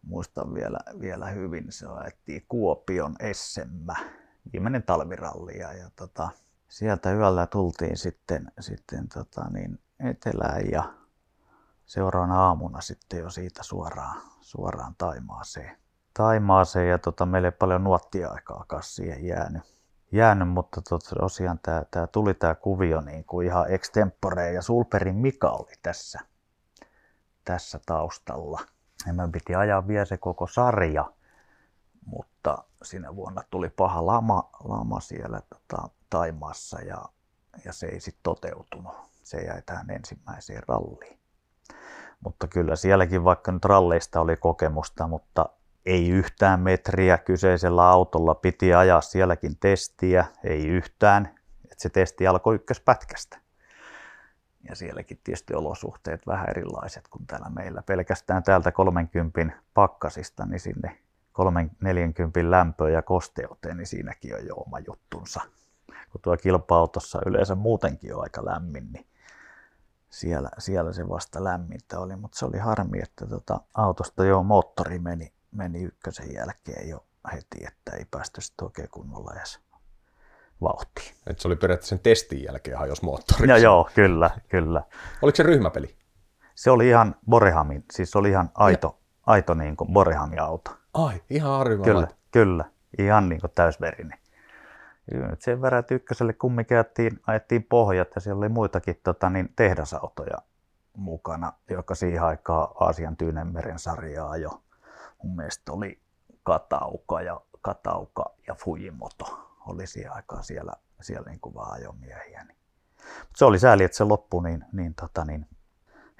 [0.06, 3.96] muistan vielä, vielä hyvin, se ajettiin Kuopion Essemmä,
[4.54, 6.30] viimeinen talviralli ja, ja tota,
[6.68, 10.94] sieltä yöllä tultiin sitten, sitten tota, niin etelään ja
[11.86, 15.78] seuraavana aamuna sitten jo siitä suoraan, suoraan Taimaaseen.
[16.14, 19.64] Taimaaseen ja tota, meillä ei paljon nuottia-aikaa siihen jäänyt.
[20.12, 25.16] jäänyt mutta tota, tosiaan tämä tää tuli tämä kuvio niin kuin ihan extempore ja Sulperin
[25.16, 26.20] Mika oli tässä,
[27.46, 28.62] tässä taustalla.
[29.08, 31.12] Ja mä piti ajaa vielä se koko sarja.
[32.06, 37.06] mutta sinä vuonna tuli paha lama, lama siellä tota, Taimaassa ja,
[37.66, 38.94] ja se ei sitten toteutunut.
[39.24, 41.20] Se jäi tähän ensimmäiseen ralliin.
[42.24, 45.46] Mutta kyllä sielläkin, vaikka nyt ralleista oli kokemusta, mutta
[45.86, 48.36] ei yhtään metriä kyseisellä autolla.
[48.36, 51.40] Piti ajaa sielläkin testiä, ei yhtään.
[51.72, 53.45] Et se testi alkoi ykköspätkästä.
[54.70, 57.82] Ja sielläkin tietysti olosuhteet vähän erilaiset kuin täällä meillä.
[57.82, 60.98] Pelkästään täältä 30 pakkasista niin sinne
[61.34, 65.42] 340 lämpöä ja kosteuteen, niin siinäkin on jo oma juttunsa.
[66.12, 69.08] Kun tuo kilpa-autossa yleensä muutenkin on aika lämmin, niin
[70.10, 75.00] siellä, siellä se vasta lämmintä oli, mutta se oli harmi, että tota, autosta jo moottori
[75.00, 79.60] meni, meni ykkösen jälkeen jo heti, että ei päästy sitten oikein kunnolla edes
[80.62, 81.16] vauhtiin.
[81.28, 83.50] Et se oli periaatteessa sen testin jälkeen hajos moottori.
[83.50, 84.84] Ja joo, kyllä, kyllä.
[85.22, 85.96] Oliko se ryhmäpeli?
[86.56, 89.14] Se oli ihan Borehamin, siis se oli ihan aito, ja.
[89.26, 90.72] aito niin kuin Borehamin auto.
[90.94, 91.84] Ai, ihan arvima.
[91.84, 92.66] Kyllä, kyllä,
[92.98, 94.20] ihan niin kuin täysverinen.
[95.40, 100.38] Sen verran, että ykköselle kumminkin ajettiin, ajettiin pohjat ja siellä oli muitakin tota, niin tehdasautoja
[100.98, 104.62] mukana, joka siihen aikaan Aasian Tyynemeren sarjaa jo.
[105.24, 106.00] Mun mielestä oli
[106.44, 112.44] Katauka ja, Katauka ja Fujimoto oli siihen aikaan siellä, siellä niin kuin vaan ajomiehiä.
[112.44, 112.58] Niin.
[113.20, 115.46] Mutta se oli sääli, että se loppui niin, niin, tota, niin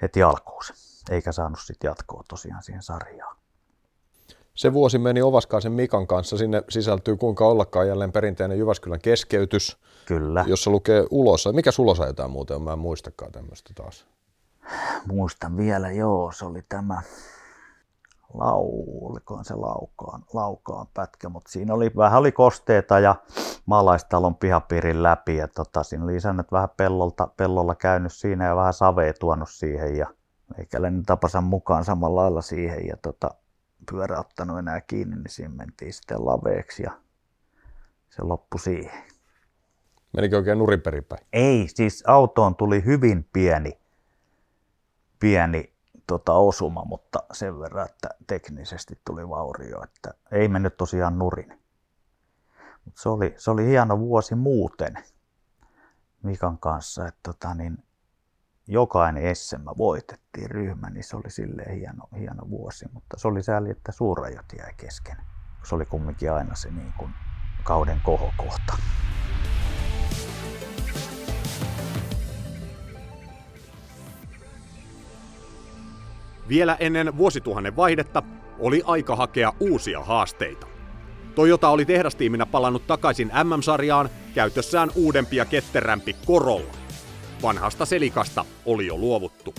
[0.02, 0.62] heti alkuun,
[1.10, 3.36] eikä saanut sitten jatkoa tosiaan siihen sarjaan.
[4.54, 6.38] Se vuosi meni Ovaskaisen Mikan kanssa.
[6.38, 9.78] Sinne sisältyy kuinka ollakaan jälleen perinteinen Jyväskylän keskeytys.
[10.06, 10.44] Kyllä.
[10.46, 11.48] Jossa lukee ulos.
[11.52, 12.62] Mikä sulos ajetaan muuten?
[12.62, 14.06] Mä en muistakaan tämmöistä taas.
[15.06, 16.32] Muistan vielä, joo.
[16.32, 17.02] Se oli tämä
[18.34, 23.14] lau, olikohan se laukaan, laukaan pätkä, mutta siinä oli vähän oli kosteita ja
[23.66, 28.72] maalaistalon pihapiirin läpi ja tota, siinä oli isännät vähän pellolta, pellolla käynyt siinä ja vähän
[28.72, 30.06] savea tuonut siihen ja
[30.56, 33.30] meikäläinen tapansa mukaan samalla lailla siihen ja tota,
[33.90, 36.90] pyörä ottanut enää kiinni, niin siinä mentiin sitten laveeksi ja
[38.10, 39.04] se loppui siihen.
[40.12, 41.26] Menikö oikein nurinperipäin?
[41.32, 43.78] Ei, siis autoon tuli hyvin pieni,
[45.18, 45.75] pieni
[46.06, 51.60] tota, osuma, mutta sen verran, että teknisesti tuli vaurio, että ei mennyt tosiaan nurin.
[52.84, 54.94] Mutta se oli, se oli hieno vuosi muuten
[56.22, 57.84] Mikan kanssa, että tota, niin,
[58.66, 63.70] jokainen SM voitettiin ryhmä, niin se oli silleen hieno, hieno vuosi, mutta se oli sääli,
[63.70, 65.16] että suurajot jäi kesken.
[65.62, 67.14] Se oli kumminkin aina se niin kuin
[67.64, 68.76] kauden kohokohta.
[76.48, 78.22] Vielä ennen vuosituhannen vaihdetta
[78.58, 80.66] oli aika hakea uusia haasteita.
[81.34, 86.74] Toyota oli tehdastiiminä palannut takaisin MM-sarjaan käytössään uudempi ja ketterämpi Corolla.
[87.42, 89.54] Vanhasta selikasta oli jo luovuttu.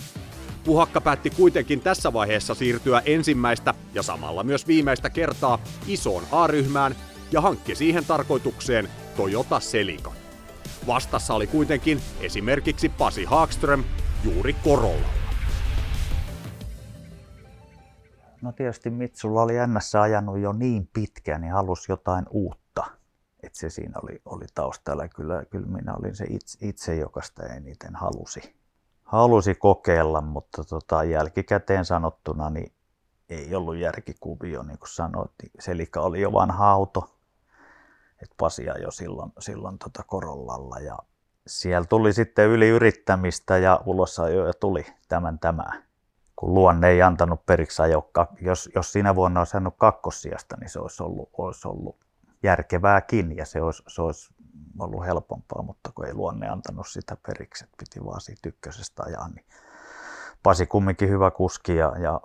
[0.64, 6.96] Puhakka päätti kuitenkin tässä vaiheessa siirtyä ensimmäistä ja samalla myös viimeistä kertaa isoon A-ryhmään
[7.32, 10.12] ja hankki siihen tarkoitukseen Toyota Selika.
[10.86, 13.84] Vastassa oli kuitenkin esimerkiksi Pasi Haakström
[14.24, 15.17] juuri Korolla.
[18.42, 22.84] No tietysti Mitsulla oli NS ajanut jo niin pitkään, niin halusi jotain uutta.
[23.42, 25.08] Että se siinä oli, oli taustalla.
[25.08, 28.54] Kyllä, kyllä minä olin se itse, itse joka sitä eniten halusi,
[29.02, 32.72] halusi kokeilla, mutta tota, jälkikäteen sanottuna niin
[33.28, 35.30] ei ollut järkikuvio, niin kuin sanoit.
[35.60, 37.18] Selika oli jo vanha auto,
[38.22, 40.98] että Pasia jo silloin, silloin tota Korollalla ja
[41.46, 45.87] siellä tuli sitten yli yrittämistä ja ulos jo tuli tämän tämä
[46.38, 48.26] kun luonne ei antanut periksi ajokka.
[48.40, 51.96] Jos, jos sinä vuonna olisi saanut kakkossiasta, niin se olisi ollut, olisi ollut
[52.42, 54.34] järkevääkin ja se olisi, se olisi
[54.78, 59.28] ollut helpompaa, mutta kun ei luonne antanut sitä periksi, että piti vaan siitä ykkösestä ajaa,
[59.28, 59.44] niin
[60.42, 62.20] Pasi kumminkin hyvä kuski ja, ja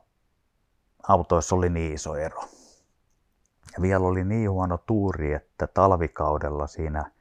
[1.08, 2.42] autoissa oli niin iso ero.
[3.76, 7.12] Ja vielä oli niin huono tuuri, että talvikaudella siinä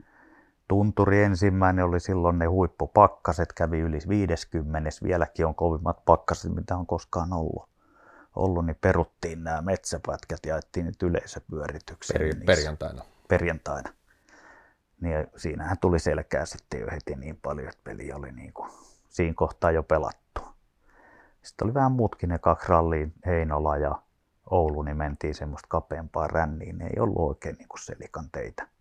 [0.72, 6.86] Tunturi ensimmäinen oli silloin ne huippupakkaset, kävi yli 50, vieläkin on kovimmat pakkaset, mitä on
[6.86, 7.68] koskaan ollut.
[8.36, 12.18] ollut niin peruttiin nämä metsäpätkät ja ajettiin nyt yleisöpyörityksiä.
[12.18, 13.02] Per, perjantaina.
[13.28, 13.90] Perjantaina.
[15.00, 18.70] Niin siinähän tuli selkää sitten jo heti niin paljon, että peli oli niin kuin
[19.08, 20.40] siinä kohtaa jo pelattu.
[21.42, 24.02] Sitten oli vähän muutkin ne kaksi ralliin, Heinola ja
[24.50, 26.78] Oulu, niin mentiin semmoista kapeampaa ränniin.
[26.78, 28.71] Ne ei ollut oikein niin kuin selikan teitä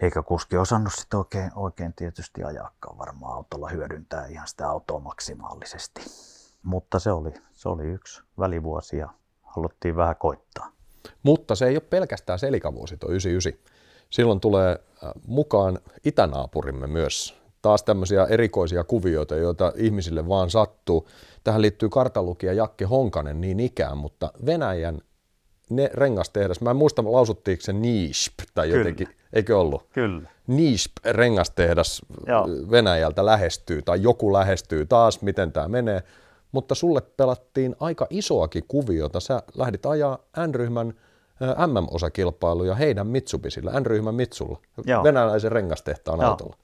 [0.00, 6.00] eikä kuski osannut sitä oikein, oikein tietysti ajakaan varmaan autolla hyödyntää ihan sitä autoa maksimaalisesti.
[6.62, 9.08] Mutta se oli, se oli yksi välivuosi ja
[9.42, 10.72] haluttiin vähän koittaa.
[11.22, 13.78] Mutta se ei ole pelkästään selikavuosi tuo 99.
[14.10, 14.70] Silloin tulee
[15.04, 17.38] äh, mukaan itänaapurimme myös.
[17.62, 21.08] Taas tämmöisiä erikoisia kuvioita, joita ihmisille vaan sattuu.
[21.44, 25.00] Tähän liittyy kartalukija Jakke Honkanen niin ikään, mutta Venäjän
[25.70, 28.80] ne rengastehdas, mä en muista lausuttiinko se Niisp tai Kyllä.
[28.80, 29.86] jotenkin, eikö ollut?
[29.92, 30.30] Kyllä.
[30.46, 32.48] Niisp rengastehdas Joo.
[32.70, 36.02] Venäjältä lähestyy tai joku lähestyy taas, miten tämä menee.
[36.52, 39.20] Mutta sulle pelattiin aika isoakin kuviota.
[39.20, 40.94] Sä lähdit ajaa N-ryhmän
[41.66, 45.04] MM-osakilpailuja heidän Mitsubisilla, N-ryhmän Mitsulla, Joo.
[45.04, 46.30] venäläisen rengastehtaan Joo.
[46.30, 46.56] autolla.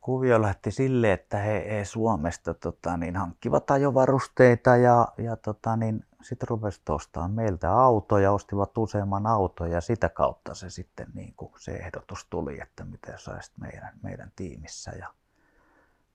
[0.00, 6.04] Kuvio lähti silleen, että he, he Suomesta tota, niin, hankkivat ajovarusteita ja, ja tota, niin,
[6.22, 11.52] sitten rupesivat ostamaan meiltä autoja, ostivat useamman auton ja sitä kautta se sitten niin kuin
[11.58, 14.90] se ehdotus tuli, että miten saisit meidän, meidän tiimissä.
[14.98, 15.08] Ja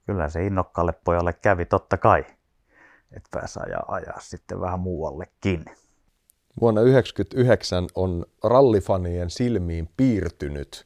[0.06, 2.26] kyllä se innokkaalle pojalle kävi totta kai,
[3.12, 5.66] että pääsi ajaa, ajaa sitten vähän muuallekin.
[6.62, 10.86] Vuonna 1999 on rallifanien silmiin piirtynyt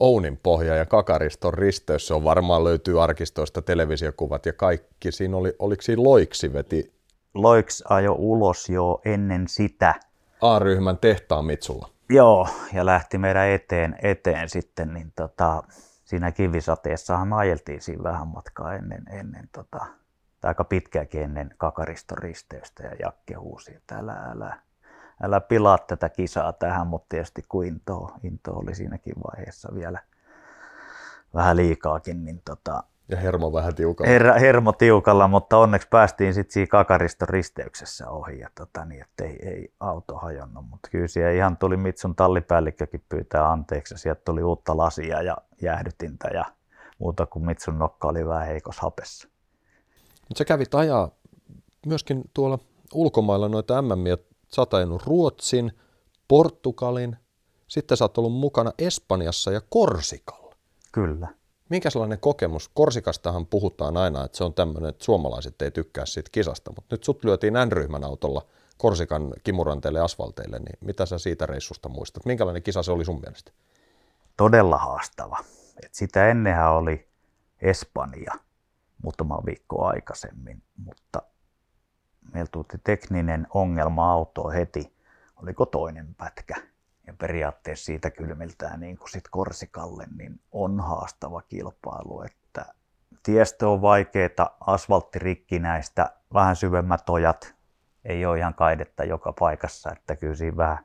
[0.00, 2.06] Ounin pohja ja Kakariston risteys.
[2.06, 5.12] Se on varmaan löytyy arkistoista televisiokuvat ja kaikki.
[5.12, 6.92] Siinä oli, oliko siinä Loiksi veti
[7.34, 9.94] Loiks ajo ulos jo ennen sitä.
[10.40, 11.88] A-ryhmän tehtaan Mitsulla.
[12.08, 15.62] Joo, ja lähti meidän eteen, eteen sitten, niin tota,
[16.04, 19.86] siinä kivisateessahan ajeltiin siinä vähän matkaa ennen, ennen tota,
[20.40, 24.56] tai aika pitkääkin ennen Kakariston risteystä ja Jakke huusi, että älä, älä,
[25.22, 29.98] älä pilaa tätä kisaa tähän, mutta tietysti kun into, into oli siinäkin vaiheessa vielä
[31.34, 34.10] vähän liikaakin, niin tota, Ja hermo vähän tiukalla.
[34.10, 39.24] herra, hermo tiukalla, mutta onneksi päästiin sitten siinä Kakariston risteyksessä ohi, ja tota, niin, että
[39.24, 44.22] ei, ei auto hajonnut, mutta kyllä siellä ihan tuli Mitsun tallipäällikkökin pyytää anteeksi, ja sieltä
[44.24, 46.44] tuli uutta lasia ja jäähdytintä ja
[46.98, 49.28] muuta kuin Mitsun nokka oli vähän heikos hapessa.
[50.28, 51.10] Mutta sä kävit ajaa
[51.86, 52.58] myöskin tuolla
[52.94, 54.16] ulkomailla noita MM-miä.
[54.48, 54.62] Sä
[55.06, 55.72] Ruotsin,
[56.28, 57.16] Portugalin,
[57.68, 60.54] sitten sä oot ollut mukana Espanjassa ja Korsikalla.
[60.92, 61.39] Kyllä.
[61.70, 62.68] Minkä sellainen kokemus?
[62.74, 67.04] Korsikastahan puhutaan aina, että se on tämmöinen, että suomalaiset ei tykkää siitä kisasta, mutta nyt
[67.04, 68.46] sut lyötiin N-ryhmän autolla
[68.78, 72.24] Korsikan kimuranteille asfalteille, niin mitä sä siitä reissusta muistat?
[72.24, 73.52] Minkälainen kisa se oli sun mielestä?
[74.36, 75.38] Todella haastava.
[75.84, 77.08] Et sitä ennenhän oli
[77.62, 78.32] Espanja
[79.02, 81.22] muutama viikko aikaisemmin, mutta
[82.32, 84.92] meillä tuli tekninen ongelma autoon heti,
[85.42, 86.69] oliko toinen pätkä.
[87.10, 92.74] Ja periaatteessa siitä kylmiltään niin kuin sit Korsikalle, niin on haastava kilpailu, että
[93.22, 97.54] tiestö on vaikeeta, asfaltti rikkinäistä, vähän syvemmät ojat,
[98.04, 100.78] ei ole ihan kaidetta joka paikassa, että kyllä siinä vähän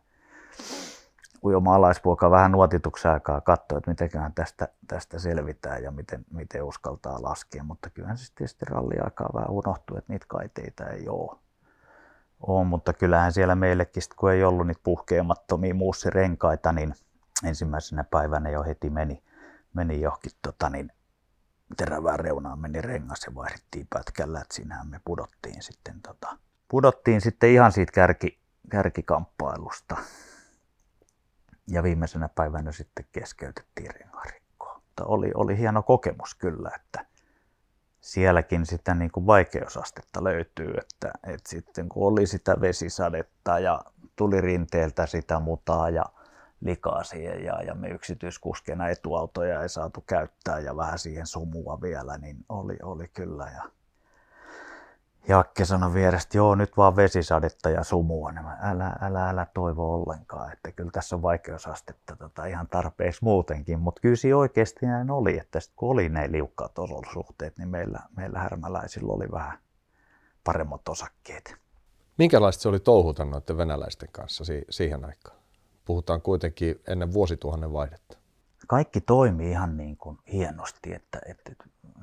[1.51, 7.21] jo maalaispoika vähän nuotituksen aikaa katsoi, että mitenköhän tästä, tästä selvitään ja miten, miten uskaltaa
[7.21, 11.39] laskea, mutta kyllähän se tietysti ralliaikaa vähän unohtuu, että niitä kaiteita ei ole.
[12.39, 16.93] On mutta kyllähän siellä meillekin, sit kun ei ollut niitä puhkeamattomia muussirenkaita, niin
[17.43, 19.23] ensimmäisenä päivänä jo heti meni,
[19.73, 20.91] meni johonkin tota, niin,
[21.77, 27.49] terävään reunaan meni rengas ja vaihdettiin pätkällä, että siinähän me pudottiin sitten, tota, pudottiin sitten
[27.49, 29.97] ihan siitä kärki, kärkikamppailusta.
[31.67, 34.73] Ja viimeisenä päivänä sitten keskeytettiin rengarikkoa.
[34.75, 37.05] Mutta oli, oli hieno kokemus kyllä, että
[38.05, 43.81] sielläkin sitä niin kuin vaikeusastetta löytyy, että, että sitten kun oli sitä vesisadetta ja
[44.15, 46.05] tuli rinteeltä sitä mutaa ja
[46.61, 52.17] likaa siihen ja, ja me yksityiskuskena etuautoja ei saatu käyttää ja vähän siihen sumua vielä,
[52.17, 53.51] niin oli, oli kyllä.
[53.55, 53.63] Ja
[55.27, 59.93] Jakke sanoi vierestä, joo nyt vaan vesisadetta ja sumua, niin mä, älä, älä, älä toivo
[59.93, 65.11] ollenkaan, että kyllä tässä on vaikeusastetta tota, ihan tarpeeksi muutenkin, mutta kyllä siinä oikeasti näin
[65.11, 69.57] oli, että sit kun oli ne liukkaat olosuhteet, niin meillä, meillä härmäläisillä oli vähän
[70.43, 71.55] paremmat osakkeet.
[72.17, 75.37] Minkälaista se oli touhuta noiden venäläisten kanssa si- siihen aikaan?
[75.85, 78.17] Puhutaan kuitenkin ennen vuosituhannen vaihdetta.
[78.67, 81.51] Kaikki toimi ihan niin kuin hienosti, että, että,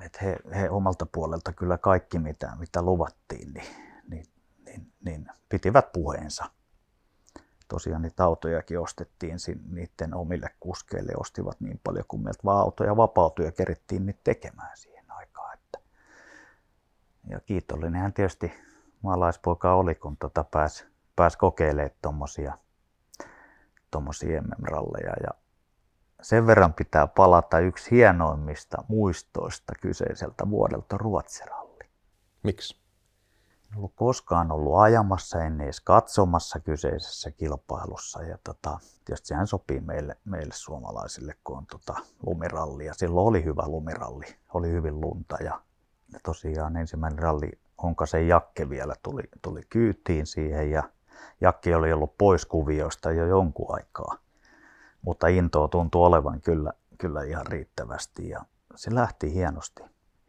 [0.00, 3.66] että he, he omalta puolelta kyllä kaikki mitä, mitä luvattiin, niin,
[4.08, 4.26] niin,
[4.66, 6.44] niin, niin pitivät puheensa.
[7.68, 9.38] Tosiaan niitä autojakin ostettiin
[9.70, 14.76] niiden omille kuskeille, ostivat niin paljon kuin meiltä vaan autoja vapautui ja kerittiin niitä tekemään
[14.76, 15.54] siihen aikaan.
[15.54, 15.78] Että.
[17.28, 18.52] Ja kiitollinenhän tietysti
[19.02, 22.58] maalaispoika oli, kun tota pääsi pääs kokeilemaan tuommoisia
[23.90, 25.12] tommosia MM-ralleja.
[25.22, 25.41] Ja
[26.22, 31.84] sen verran pitää palata yksi hienoimmista muistoista kyseiseltä vuodelta Ruotsiralli.
[32.42, 32.82] Miksi?
[33.70, 38.22] En ollut koskaan ollut ajamassa, en edes katsomassa kyseisessä kilpailussa.
[38.22, 41.94] Ja tota, tietysti sehän sopii meille, meille suomalaisille, kun on tota
[42.26, 42.86] lumiralli.
[42.86, 45.36] Ja silloin oli hyvä lumiralli, oli hyvin lunta.
[45.40, 45.60] Ja,
[46.12, 47.50] ja tosiaan ensimmäinen ralli
[47.82, 50.82] Honkasen Jakke vielä tuli, tuli kyytiin siihen ja
[51.40, 54.16] Jakke oli ollut pois kuvioista jo jonkun aikaa.
[55.03, 58.40] Mutta intoa tuntui olevan kyllä, kyllä ihan riittävästi ja
[58.74, 59.82] se lähti hienosti,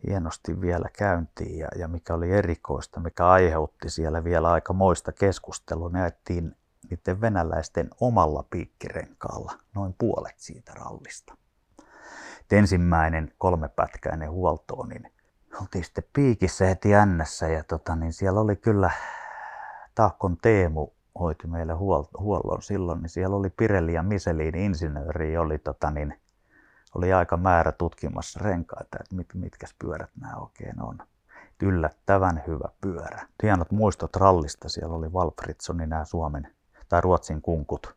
[0.07, 5.91] hienosti vielä käyntiin ja, ja mikä oli erikoista, mikä aiheutti siellä vielä aika moista keskustelua,
[5.93, 6.55] ajettiin
[6.89, 11.37] niiden venäläisten omalla piikkirenkaalla noin puolet siitä rallista.
[12.41, 15.11] Et ensimmäinen kolmepätkäinen huolto, niin
[15.61, 18.91] oltiin sitten piikissä heti jännässä ja tota, niin siellä oli kyllä
[19.95, 20.87] Tahkon Teemu
[21.19, 21.73] hoiti meille
[22.19, 26.19] huollon silloin, niin siellä oli Pirelli ja Michelin insinööri, oli, tota, niin,
[26.95, 30.97] oli aika määrä tutkimassa renkaita, että mit, mitkä pyörät nämä oikein on.
[31.63, 33.27] Yllättävän hyvä pyörä.
[33.43, 36.47] Hienot muistot rallista, siellä oli Valfridssonin nämä Suomen
[36.89, 37.95] tai Ruotsin kunkut.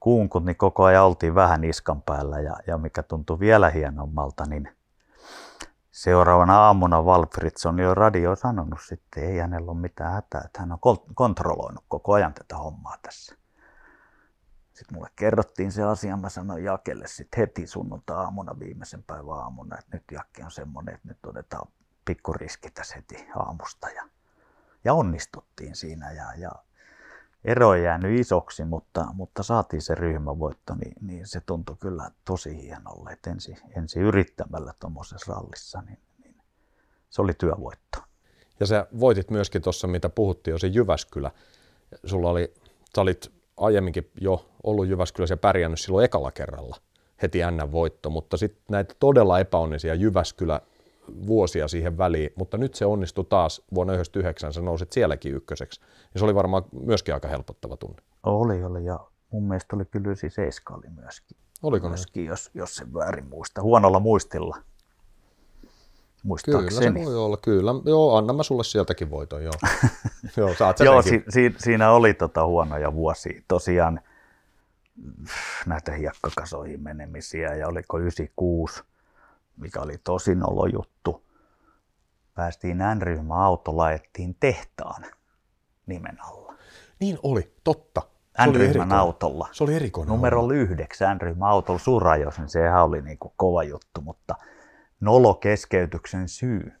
[0.00, 4.68] Kunkut, niin koko ajan oltiin vähän iskan päällä ja, ja mikä tuntui vielä hienommalta, niin
[6.00, 10.72] Seuraavana aamuna Walfrids on jo radio sanonut sitten, ei hänellä ole mitään hätää, että hän
[10.72, 10.78] on
[11.14, 13.34] kontrolloinut koko ajan tätä hommaa tässä.
[14.72, 19.96] Sitten mulle kerrottiin se asia, mä sanoin Jakelle sitten heti sunnunta-aamuna viimeisen päivän aamuna, että
[19.96, 21.72] nyt Jakke on semmoinen, että nyt otetaan
[22.04, 23.88] pikkuriski tässä heti aamusta.
[23.88, 24.08] Ja,
[24.84, 26.52] ja onnistuttiin siinä ja, ja
[27.44, 32.62] ero ei jäänyt isoksi, mutta, mutta saatiin se ryhmävoitto, niin, niin se tuntui kyllä tosi
[32.62, 36.34] hienolle, että ensi, ensi yrittämällä tuommoisessa rallissa, niin, niin
[37.10, 37.98] se oli työvoitto.
[38.60, 41.30] Ja sä voitit myöskin tuossa, mitä puhuttiin, jo se Jyväskylä.
[42.04, 42.54] Sulla oli,
[42.94, 46.76] sä olit aiemminkin jo ollut Jyväskylässä ja pärjännyt silloin ekalla kerralla
[47.22, 50.60] heti n voitto, mutta sitten näitä todella epäonnisia Jyväskylä
[51.26, 55.80] vuosia siihen väliin, mutta nyt se onnistui taas vuonna 1999, sä nousit sielläkin ykköseksi.
[56.14, 58.02] Ja se oli varmaan myöskin aika helpottava tunne.
[58.22, 61.36] Oli, oli ja mun mielestä oli kyllä 97 oli myöskin.
[61.62, 63.62] Oliko myöskin, jos, jos sen väärin muista.
[63.62, 64.56] Huonolla muistilla.
[66.44, 67.70] Kyllä se voi olla, kyllä.
[67.84, 69.52] Joo, anna mä sulle sieltäkin voiton, joo.
[70.36, 73.42] joo, saat joo si, si, siinä oli tota huonoja vuosia.
[73.48, 74.00] Tosiaan
[75.66, 78.82] näitä hiekkakasoihin menemisiä ja oliko 96
[79.60, 81.26] mikä oli tosi nolo juttu.
[82.34, 85.06] Päästiin N-ryhmä autolla, ajettiin tehtaan
[85.86, 86.54] nimen alla.
[87.00, 88.02] Niin oli, totta.
[88.46, 89.48] N-ryhmän autolla.
[89.52, 90.08] Se oli erikoinen.
[90.08, 94.34] Numero yhdeksän N-ryhmän autolla Surajos, niin sehän oli niin kuin kova juttu, mutta
[95.00, 96.72] nolo keskeytyksen syy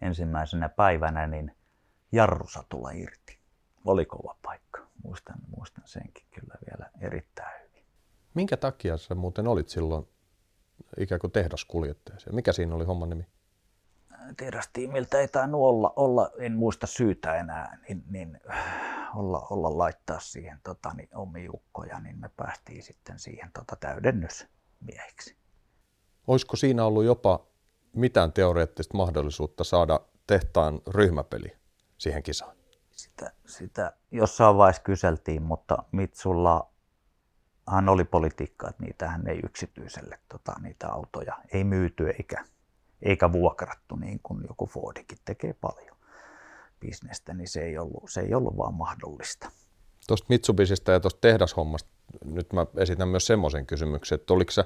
[0.00, 1.56] ensimmäisenä päivänä, niin
[2.12, 3.38] jarrusatula irti.
[3.84, 4.80] Oli kova paikka.
[5.04, 7.84] Muistan, muistan senkin kyllä vielä erittäin hyvin.
[8.34, 10.08] Minkä takia sä muuten olit silloin
[10.98, 12.18] ikään kuin tehdaskuljettaja.
[12.32, 13.26] Mikä siinä oli homman nimi?
[14.36, 18.40] Tehdastiimiltä ei tainnut olla, olla, en muista syytä enää, niin, niin
[19.14, 25.36] olla, olla laittaa siihen tota, niin, omiukkoja, niin me päästiin sitten siihen tota, täydennysmiehiksi.
[26.26, 27.46] Olisiko siinä ollut jopa
[27.92, 31.56] mitään teoreettista mahdollisuutta saada tehtaan ryhmäpeli
[31.98, 32.56] siihen kisaan?
[32.90, 36.73] Sitä, sitä jossain vaiheessa kyseltiin, mutta Mitsulla
[37.68, 42.44] hän oli politiikka, että niitähän ei yksityiselle tota, niitä autoja ei myyty eikä,
[43.02, 45.96] eikä vuokrattu niin kuin joku Fordikin tekee paljon
[46.80, 49.50] bisnestä, niin se ei ollut, se ei ollut vaan mahdollista.
[50.06, 51.90] Tuosta Mitsubisista ja tuosta tehdashommasta
[52.24, 54.64] nyt mä esitän myös semmoisen kysymyksen, että oliko sä,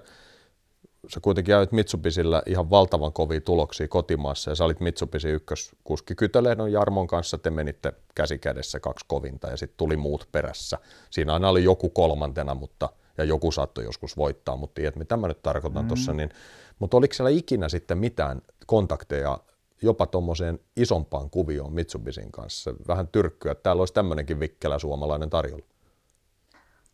[1.07, 6.73] sä kuitenkin ajat Mitsubisilla ihan valtavan kovia tuloksia kotimaassa ja sä olit Mitsubishi ykköskuski Kytölehdon
[6.73, 10.79] Jarmon kanssa, te menitte käsi kädessä kaksi kovinta ja sitten tuli muut perässä.
[11.11, 12.89] Siinä aina oli joku kolmantena, mutta
[13.19, 15.89] ja joku saattoi joskus voittaa, mutta tiedät mitä mä nyt tarkoitan mm.
[15.89, 16.31] tuossa, niin,
[16.79, 19.39] mutta oliko siellä ikinä sitten mitään kontakteja
[19.83, 25.65] jopa tuommoiseen isompaan kuvioon Mitsubisin kanssa, vähän tyrkkyä, että täällä olisi tämmöinenkin vikkelä suomalainen tarjolla?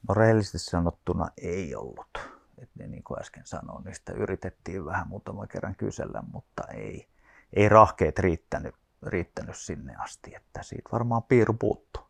[0.09, 2.34] No rehellisesti sanottuna ei ollut.
[2.63, 7.09] Et niin kuin äsken sanoin, sitä yritettiin vähän muutaman kerran kysellä, mutta ei,
[7.53, 8.75] ei rahkeet riittänyt,
[9.07, 12.01] riittänyt sinne asti, että siitä varmaan piiru puuttu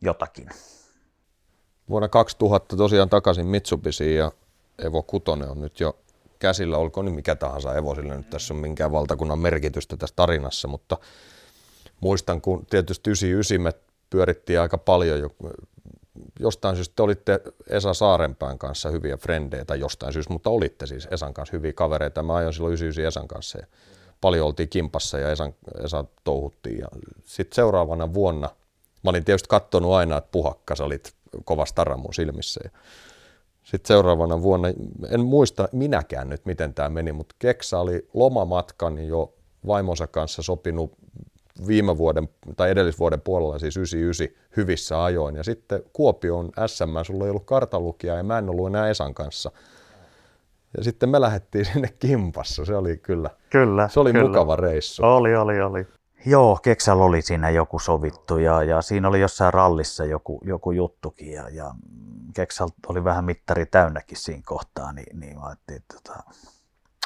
[0.00, 0.48] jotakin.
[1.88, 4.32] Vuonna 2000 tosiaan takaisin Mitsubishi ja
[4.78, 5.98] Evo 6 on nyt jo
[6.38, 10.68] käsillä, olkoon niin mikä tahansa Evo, sillä nyt tässä on minkään valtakunnan merkitystä tässä tarinassa,
[10.68, 10.98] mutta
[12.00, 13.72] muistan, kun tietysti 99 me
[14.10, 15.28] pyörittiin aika paljon jo,
[16.40, 21.08] jostain syystä te olitte Esa Saarenpään kanssa hyviä frendejä, tai jostain syystä, mutta olitte siis
[21.10, 22.22] Esan kanssa hyviä kavereita.
[22.22, 23.66] Mä ajoin silloin 99 Esan kanssa ja
[24.20, 25.54] paljon oltiin kimpassa ja Esan,
[25.84, 26.78] Esa touhuttiin.
[26.78, 26.88] Ja
[27.24, 28.48] sitten seuraavana vuonna,
[29.04, 31.12] mä olin tietysti katsonut aina, että puhakkas olit
[31.44, 32.60] kova stara mun silmissä.
[32.64, 32.70] Ja
[33.62, 34.68] sitten seuraavana vuonna,
[35.08, 39.32] en muista minäkään nyt miten tämä meni, mutta Keksa oli lomamatkan jo
[39.66, 40.92] vaimonsa kanssa sopinut
[41.66, 45.36] viime vuoden tai edellisvuoden puolella, siis 99, hyvissä ajoin.
[45.36, 49.50] Ja sitten Kuopion SM, sulla ei ollut kartalukija ja mä en ollut enää Esan kanssa.
[50.76, 54.28] Ja sitten me lähdettiin sinne kimpassa, se oli kyllä, kyllä se oli kyllä.
[54.28, 55.02] mukava reissu.
[55.04, 55.86] Oli, oli, oli.
[56.26, 61.32] Joo, Keksal oli siinä joku sovittu ja, ja siinä oli jossain rallissa joku, joku juttukin
[61.32, 61.74] ja, ja
[62.34, 66.22] Keksal oli vähän mittari täynnäkin siinä kohtaa, niin, niin mä ajattelin, että, tota,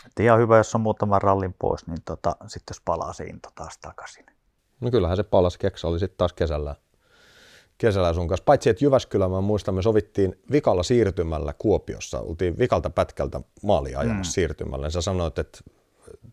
[0.07, 3.49] että ihan hyvä, jos on muutaman rallin pois, niin tota, sitten jos palaa se into
[3.55, 4.27] taas takaisin.
[4.81, 6.77] No kyllähän se palasi, Keksa oli sitten taas kesällä,
[7.79, 8.45] kesällä sun kanssa.
[8.45, 12.21] Paitsi, että Jyväskylä, mä muistan, me sovittiin vikalla siirtymällä Kuopiossa.
[12.21, 14.35] Oltiin vikalta pätkältä maalia ajamassa mm.
[14.35, 14.91] siirtymällä.
[14.91, 15.59] Sä sanoit, että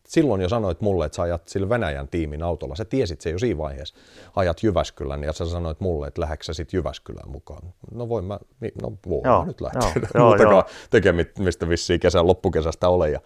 [0.08, 2.76] silloin jo sanoit mulle, että sä ajat sillä Venäjän tiimin autolla.
[2.76, 3.96] Sä tiesit se jo siinä vaiheessa.
[4.36, 7.74] Ajat Jyväskylän ja sä sanoit mulle, että lähdetkö sä sitten Jyväskylään mukaan.
[7.92, 8.40] No voin mä,
[8.82, 9.92] no voin joo, mä nyt lähteä.
[10.16, 10.66] Joo, Muutakaan joo.
[10.90, 13.10] tekemistä vissiin kesän loppukesästä ole.
[13.10, 13.20] Ja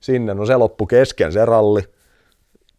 [0.00, 1.82] sinne, no se loppu kesken se ralli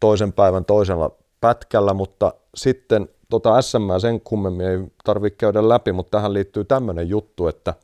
[0.00, 6.18] toisen päivän toisella pätkällä, mutta sitten tota SM sen kummemmin ei tarvitse käydä läpi, mutta
[6.18, 7.74] tähän liittyy tämmöinen juttu, että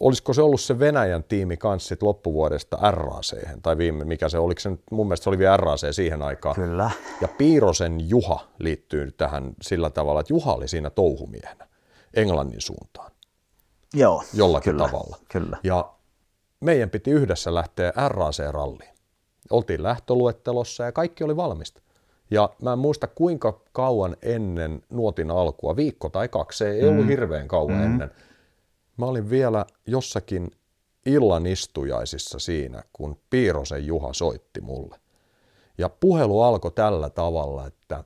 [0.00, 4.60] olisiko se ollut se Venäjän tiimi kanssa sit loppuvuodesta RAC, tai viime, mikä se, oliko
[4.60, 6.54] se nyt, mun mielestä se oli vielä RAC siihen aikaan.
[6.54, 6.90] Kyllä.
[7.20, 11.68] Ja Piirosen Juha liittyy tähän sillä tavalla, että Juha oli siinä touhumiehenä
[12.14, 13.12] Englannin suuntaan.
[13.94, 15.16] Joo, Jollakin kyllä, tavalla.
[15.32, 15.58] Kyllä.
[15.62, 15.92] Ja
[16.60, 18.94] meidän piti yhdessä lähteä RAC-ralliin.
[19.50, 21.82] Oltiin lähtöluettelossa ja kaikki oli valmista.
[22.30, 26.88] Ja mä en muista kuinka kauan ennen nuotin alkua, viikko tai kaksi, ei mm.
[26.88, 27.84] ollut hirveän kauan mm.
[27.84, 28.10] ennen.
[28.96, 30.50] Mä olin vielä jossakin
[31.06, 34.96] illan istujaisissa siinä, kun Piirosen Juha soitti mulle.
[35.78, 38.04] Ja puhelu alkoi tällä tavalla, että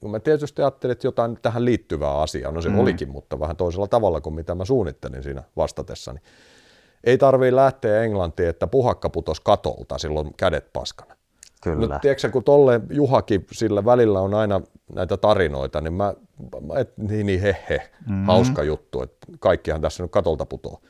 [0.00, 2.78] kun mä tietysti ajattelin, että jotain tähän liittyvää asiaa, no se mm.
[2.78, 6.20] olikin, mutta vähän toisella tavalla kuin mitä mä suunnittelin siinä vastatessani.
[7.04, 11.16] Ei tarvii lähteä Englantiin, että puhakka putos katolta, silloin kädet paskana.
[11.64, 11.94] Kyllä.
[11.94, 14.60] No, tiedätkö, kun tolle Juhakin sillä välillä on aina
[14.94, 16.14] näitä tarinoita, niin mä,
[16.76, 18.24] et, niin, niin he, he mm-hmm.
[18.24, 20.80] hauska juttu, että kaikkihan tässä nyt katolta putoo.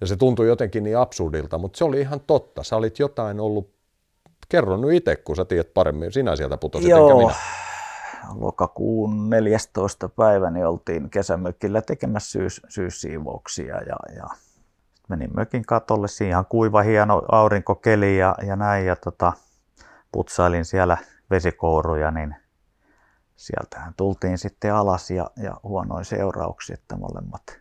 [0.00, 2.62] Ja se tuntui jotenkin niin absurdilta, mutta se oli ihan totta.
[2.62, 3.70] Sä olit jotain ollut,
[4.48, 7.10] kerro nyt itse, kun sä tiedät paremmin, sinä sieltä putosit, Joo.
[7.10, 7.34] enkä minä.
[8.40, 10.08] Lokakuun 14.
[10.08, 14.26] päivä niin oltiin kesämökillä tekemässä syys, syyssiivouksia ja, ja
[15.08, 16.08] menin mökin katolle.
[16.08, 18.86] Siinä ihan kuiva, hieno aurinkokeli ja, ja näin.
[18.86, 19.32] Ja tota,
[20.12, 20.96] putsailin siellä
[21.30, 22.36] vesikouruja, niin
[23.36, 27.60] sieltähän tultiin sitten alas ja, ja huonoin seurauksia, että molemmat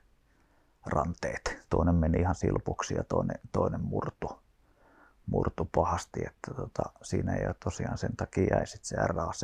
[0.86, 1.66] ranteet.
[1.70, 4.40] Toinen meni ihan silpuksi ja toinen, toinen murtu,
[5.26, 9.44] murtu pahasti, että tota, siinä ei tosiaan sen takia jäi sitten se RAC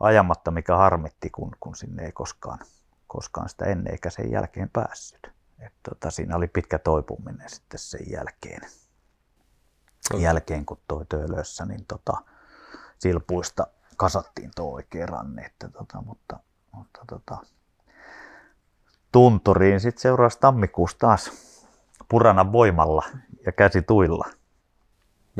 [0.00, 2.58] ajamatta, mikä harmitti, kun, kun sinne ei koskaan,
[3.06, 5.32] koskaan sitä ennen eikä sen jälkeen päässyt.
[5.58, 8.60] Et tota, siinä oli pitkä toipuminen sitten sen jälkeen
[10.20, 12.12] jälkeen, kun toi töölössä, niin tota,
[12.98, 16.40] silpuista kasattiin tuo oikea ranne, että tota, mutta,
[16.72, 17.38] mutta tota,
[19.12, 21.30] tunturiin sitten seuraavassa tammikuussa taas
[22.08, 23.02] purana voimalla
[23.46, 24.26] ja käsi tuilla.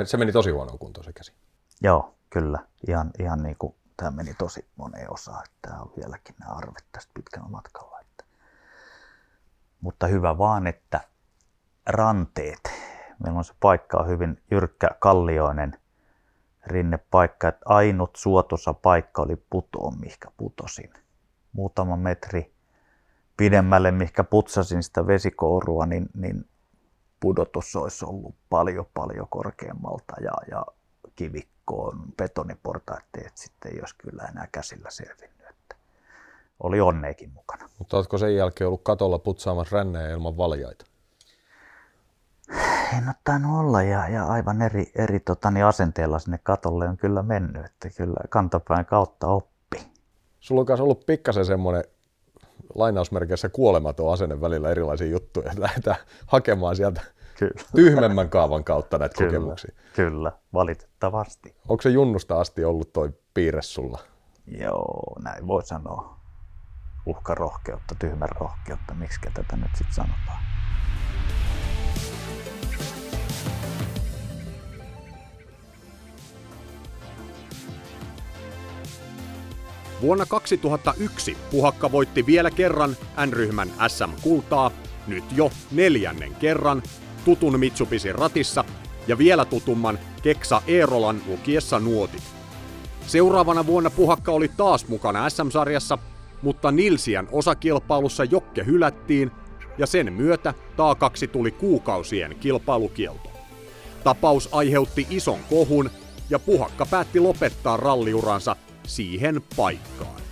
[0.04, 1.32] Se meni tosi huonoon kuntoon se käsi.
[1.80, 2.58] Joo, kyllä.
[2.88, 6.84] Ihan, ihan niin kuin tämä meni tosi moneen osaan, että tämä on vieläkin nämä arvet
[6.92, 8.00] tästä pitkällä matkalla.
[8.00, 8.24] Että.
[9.80, 11.00] Mutta hyvä vaan, että
[11.86, 12.70] ranteet
[13.22, 15.72] Meillä on se paikka on hyvin jyrkkä, kallioinen
[16.66, 17.48] rinnepaikka.
[17.48, 20.92] Että ainut suotuisa paikka oli putoon, mihinkä putosin.
[21.52, 22.52] Muutama metri
[23.36, 26.44] pidemmälle, mihinkä putsasin sitä vesikourua, niin, niin
[27.20, 30.66] pudotus olisi ollut paljon, paljon korkeammalta ja, ja
[31.16, 35.48] kivikkoon betoniportaat että sitten ei olisi kyllä enää käsillä selvinnyt.
[35.50, 35.76] Että
[36.60, 37.68] oli onneekin mukana.
[37.78, 40.91] Mutta oletko sen jälkeen ollut katolla putsaamassa rännejä ilman valjaita?
[42.98, 46.96] En ole tainnut olla ja, ja aivan eri, eri tota, niin asenteella sinne katolle on
[46.96, 49.86] kyllä mennyt, että kyllä kantapään kautta oppi.
[50.40, 51.84] Sulla on myös ollut pikkasen semmoinen
[52.74, 57.00] lainausmerkeissä kuolematon asenne välillä erilaisia juttuja, että lähdetään hakemaan sieltä
[57.38, 57.62] kyllä.
[57.76, 59.74] tyhmemmän kaavan kautta näitä kyllä, kokemuksia.
[59.96, 61.54] Kyllä, valitettavasti.
[61.68, 63.98] Onko se junnusta asti ollut toi piirre sulla?
[64.46, 66.16] Joo, näin voi sanoa.
[67.06, 70.42] Uhkarohkeutta, tyhmän rohkeutta, miksi tätä nyt sitten sanotaan.
[80.02, 82.96] Vuonna 2001 Puhakka voitti vielä kerran
[83.26, 84.70] N-ryhmän SM-kultaa,
[85.06, 86.82] nyt jo neljännen kerran,
[87.24, 88.64] tutun Mitsubishi ratissa
[89.06, 92.22] ja vielä tutumman Keksa Eerolan lukiessa nuotit.
[93.06, 95.98] Seuraavana vuonna Puhakka oli taas mukana SM-sarjassa,
[96.42, 99.30] mutta Nilsian osakilpailussa Jokke hylättiin
[99.78, 103.30] ja sen myötä taakaksi tuli kuukausien kilpailukielto.
[104.04, 105.90] Tapaus aiheutti ison kohun
[106.30, 108.56] ja Puhakka päätti lopettaa ralliuransa
[108.86, 110.22] siihen paikkaan.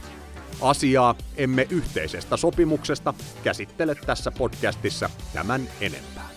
[0.61, 6.29] Asiaa emme yhteisestä sopimuksesta käsittele tässä podcastissa tämän enempää.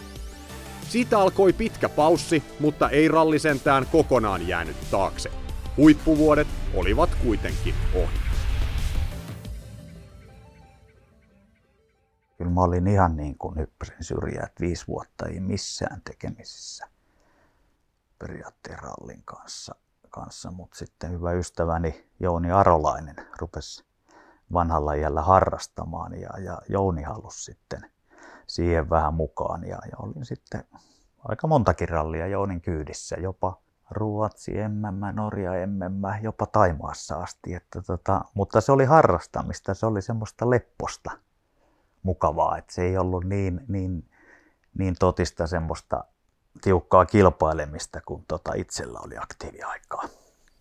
[0.90, 5.32] Siitä alkoi pitkä paussi, mutta ei ralli sentään kokonaan jäänyt taakse.
[5.78, 8.20] Huippuvuodet olivat kuitenkin ohi.
[12.38, 16.88] Kyllä mä olin ihan niin kuin hyppäsin syrjää, että viisi vuotta ei missään tekemisissä
[18.20, 19.76] periaatteen rallin kanssa
[20.14, 23.86] kanssa, mutta sitten hyvä ystäväni Jouni Arolainen rupesi
[24.54, 27.92] vanhalla iällä harrastamaan ja, ja Jouni halusi sitten
[28.48, 30.64] siihen vähän mukaan ja, ja olin sitten
[31.26, 33.62] aika montakin rallia Jounin kyydissä, jopa
[33.92, 37.54] Ruotsi emmemmä, Norja emmemmä, jopa Taimaassa asti.
[37.54, 41.12] Että tota, mutta se oli harrastamista, se oli semmoista lepposta
[42.04, 44.10] mukavaa, että se ei ollut niin, niin,
[44.78, 46.04] niin totista semmoista
[46.62, 50.04] tiukkaa kilpailemista, kun tota itsellä oli aktiiviaikaa.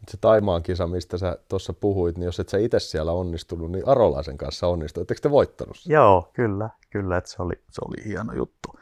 [0.08, 3.88] Se Taimaan kisa, mistä sä tuossa puhuit, niin jos et sä itse siellä onnistunut, niin
[3.88, 5.02] Arolaisen kanssa onnistui.
[5.02, 5.92] Etteikö te voittanut sen?
[5.92, 8.78] Joo, kyllä, kyllä, että se oli, se oli hieno juttu.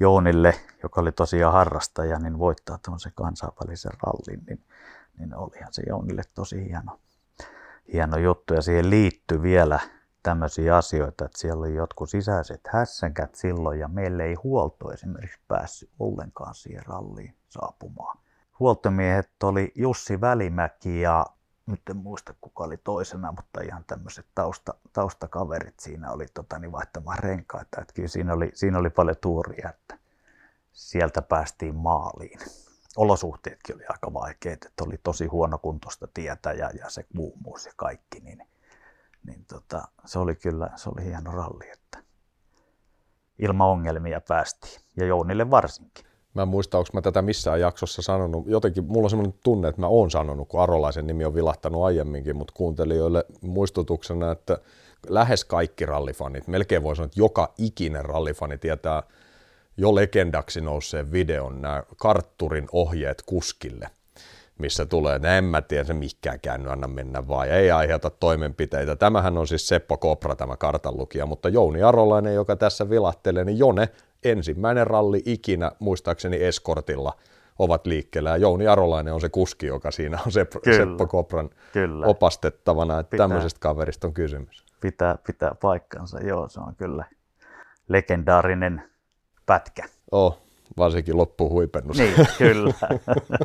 [0.00, 4.64] Joonille, joka oli tosiaan harrastaja, niin voittaa tämmöisen kansainvälisen rallin, niin,
[5.18, 6.98] niin olihan se Joonille tosi hieno,
[7.92, 8.54] hieno juttu.
[8.54, 9.80] Ja siihen liittyy vielä
[10.22, 15.90] tämmöisiä asioita, että siellä oli jotkut sisäiset hässänkät silloin ja meille ei huolto esimerkiksi päässyt
[15.98, 18.18] ollenkaan siihen ralliin saapumaan.
[18.58, 21.26] Huoltomiehet oli Jussi Välimäki ja
[21.66, 26.72] nyt en muista kuka oli toisena, mutta ihan tämmöiset tausta, taustakaverit siinä oli tota, niin
[26.72, 27.80] vaihtamaan renkaita.
[27.80, 29.98] Että kyllä siinä oli, siinä oli paljon tuuria, että
[30.72, 32.38] sieltä päästiin maaliin.
[32.96, 38.20] Olosuhteetkin oli aika vaikeat, että oli tosi huonokuntoista tietä ja, ja se kuumuus ja kaikki,
[38.20, 38.46] niin,
[39.26, 41.98] niin tota, se oli kyllä se oli hieno ralli, että
[43.38, 46.04] ilman ongelmia päästiin ja Jounille varsinkin.
[46.34, 48.46] Mä en muista, onko mä tätä missään jaksossa sanonut.
[48.46, 52.36] Jotenkin mulla on semmoinen tunne, että mä oon sanonut, kun Arolaisen nimi on vilahtanut aiemminkin,
[52.36, 54.58] mutta kuuntelijoille muistutuksena, että
[55.08, 59.02] lähes kaikki rallifanit, melkein voi sanoa, että joka ikinen rallifani tietää
[59.76, 63.90] jo legendaksi nousseen videon, nämä kartturin ohjeet kuskille,
[64.60, 68.10] missä tulee, että en mä tiedä se mikään käänny, anna mennä vaan, ja ei aiheuta
[68.10, 68.96] toimenpiteitä.
[68.96, 73.88] Tämähän on siis Seppo Kopra, tämä kartanlukija, mutta Jouni Arolainen, joka tässä vilahtelee, niin Jone
[74.24, 77.12] ensimmäinen ralli ikinä, muistaakseni Eskortilla,
[77.58, 78.30] ovat liikkeellä.
[78.30, 82.06] Ja Jouni Arolainen on se kuski, joka siinä on se kyllä, Seppo Kopran kyllä.
[82.06, 84.64] opastettavana, että pitää, tämmöisestä kaverista on kysymys.
[84.80, 87.04] Pitää, pitää paikkansa, joo, se on kyllä
[87.88, 88.82] legendaarinen
[89.46, 89.84] pätkä.
[90.12, 91.98] Oh, varsinkin loppuhuipennus.
[91.98, 92.74] Niin, kyllä.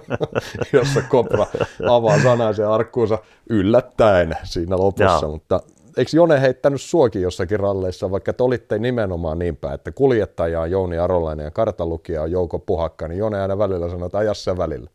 [0.73, 1.45] Jossa Kopra
[1.89, 3.17] avaa sanaisen arkkuunsa
[3.49, 5.31] yllättäen siinä lopussa, Joo.
[5.31, 5.59] mutta
[5.97, 10.71] eikö Jone heittänyt suokin jossakin ralleissa, vaikka te olitte nimenomaan niin päin, että kuljettaja on
[10.71, 14.57] Jouni Arolainen ja kartalukija on Jouko Puhakka, niin Jone aina välillä sanoi, että aja sen
[14.57, 14.89] välillä.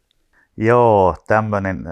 [0.56, 1.84] Joo, tämmöinen,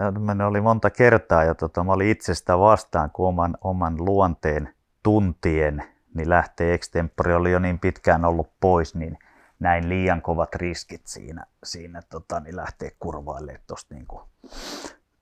[0.47, 4.69] oli monta kertaa ja tota, mä olin itsestä vastaan, kun oman, oman luonteen
[5.03, 5.85] tuntien,
[6.15, 9.19] niin lähtee extempori oli jo niin pitkään ollut pois, niin
[9.59, 14.07] näin liian kovat riskit siinä, siinä tota, niin lähtee kurvaille tuosta niin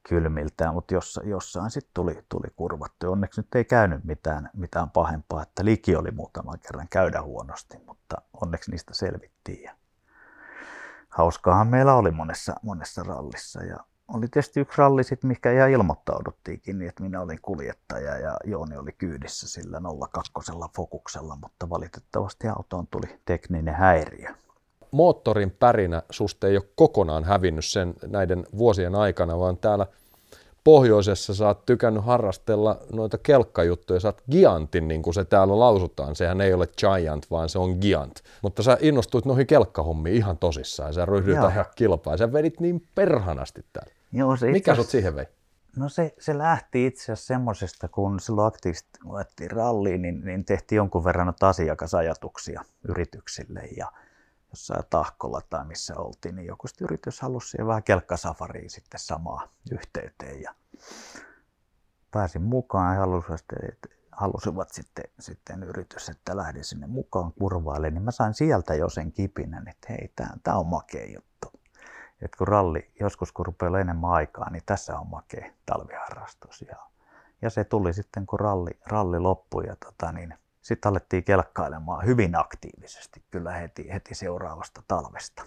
[0.09, 3.13] kylmiltään, mutta jossa, jossain sitten tuli, tuli kurvattu.
[3.13, 8.17] Onneksi nyt ei käynyt mitään, mitään pahempaa, että liki oli muutaman kerran käydä huonosti, mutta
[8.43, 9.63] onneksi niistä selvittiin.
[9.63, 9.77] Ja
[11.09, 13.77] hauskaahan meillä oli monessa, monessa rallissa ja
[14.15, 18.77] oli tietysti yksi ralli, sit, mikä ihan ilmoittauduttiinkin, niin että minä olin kuljettaja ja Jooni
[18.77, 19.81] oli kyydissä sillä
[20.11, 20.33] 02
[20.77, 24.35] fokuksella, mutta valitettavasti autoon tuli tekninen häiriö
[24.91, 29.87] moottorin pärinä susta ei ole kokonaan hävinnyt sen näiden vuosien aikana, vaan täällä
[30.65, 36.17] pohjoisessa sä oot tykännyt harrastella noita kelkkajuttuja, sä oot Giantin, niin kuin se täällä lausutaan.
[36.17, 38.21] Sehän ei ole Giant, vaan se on Giant.
[38.43, 43.65] Mutta sä innostuit noihin kelkkahommiin ihan tosissaan, sä ryhdyit ihan kilpaa, sä vedit niin perhanasti
[43.73, 43.96] täällä.
[44.19, 45.27] Joo, se Mikä sut siihen vei?
[45.77, 50.77] No se, se lähti itse asiassa semmoisesta, kun silloin aktiivisesti luettiin ralliin, niin, niin tehtiin
[50.77, 53.93] jonkun verran asiakasajatuksia yrityksille ja–
[54.57, 60.43] jossain Tahkolla tai missä oltiin, niin joku yritys halusi siihen vähän kelkkasafariin sitten samaa yhteyteen
[60.43, 60.55] ja
[62.11, 63.45] pääsin mukaan ja halusivat,
[64.13, 69.13] halusivat sitten, sitten yritys, että lähdin sinne mukaan kurvaille, niin mä sain sieltä jo sen
[69.13, 70.13] kipinän, että hei,
[70.43, 71.36] tämä on makea juttu.
[72.23, 76.65] Et kun ralli, joskus kun rupeaa enemmän aikaa, niin tässä on makea talviharrastus.
[76.69, 76.77] Ja,
[77.43, 82.39] ja se tuli sitten, kun ralli, ralli loppui ja tota, niin, sitten alettiin kelkkailemaan hyvin
[82.39, 85.43] aktiivisesti kyllä heti, heti seuraavasta talvesta.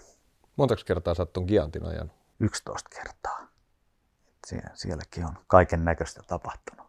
[0.56, 2.12] Montako kertaa sä oot Giantin ajan?
[2.40, 3.46] 11 kertaa.
[4.46, 6.86] Sie- sielläkin on kaiken näköistä tapahtunut.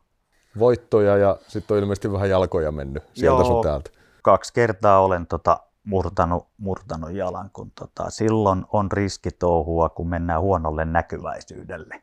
[0.60, 3.90] Voittoja ja sitten on ilmeisesti vähän jalkoja mennyt sieltä Joo, sun täältä.
[4.22, 10.86] kaksi kertaa olen tota murtanut, murtanut jalan, kun tota, silloin on riskitouhua, kun mennään huonolle
[10.86, 12.02] näkyväisyydelle.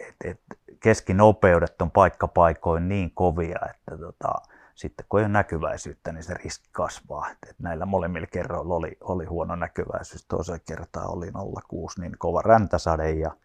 [0.00, 0.40] Et, et,
[0.80, 4.32] keskinopeudet on paikkapaikoin niin kovia, että tota,
[4.74, 7.30] sitten kun ei ole näkyväisyyttä, niin se riski kasvaa.
[7.30, 10.26] Et näillä molemmilla kerroilla oli, oli huono näkyväisyys.
[10.26, 11.32] Toisella kertaa oli
[11.68, 13.36] 06 niin kova räntäsade ja,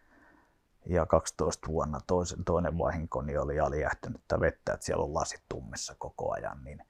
[0.86, 5.94] ja 12 vuonna toisen, toinen vahinko niin oli alijähtynyttä vettä, että siellä on lasit tummissa
[5.98, 6.64] koko ajan.
[6.64, 6.82] Niin,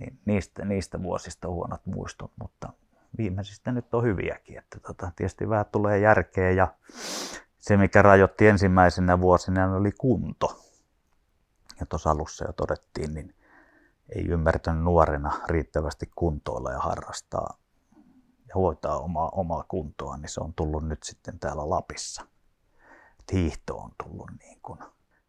[0.00, 2.72] niin niistä, niistä vuosista huonot muistot, mutta
[3.18, 4.58] viimeisistä nyt on hyviäkin.
[4.58, 6.68] Että tota, tietysti vähän tulee järkeä ja
[7.58, 10.60] se, mikä rajoitti ensimmäisenä vuosina, oli kunto
[11.80, 13.34] ja tuossa alussa jo todettiin, niin
[14.08, 17.58] ei ymmärtänyt nuorena riittävästi kuntoilla ja harrastaa
[18.48, 22.22] ja hoitaa omaa, omaa kuntoa, niin se on tullut nyt sitten täällä Lapissa.
[23.20, 24.78] Et hiihto on tullut niin kuin,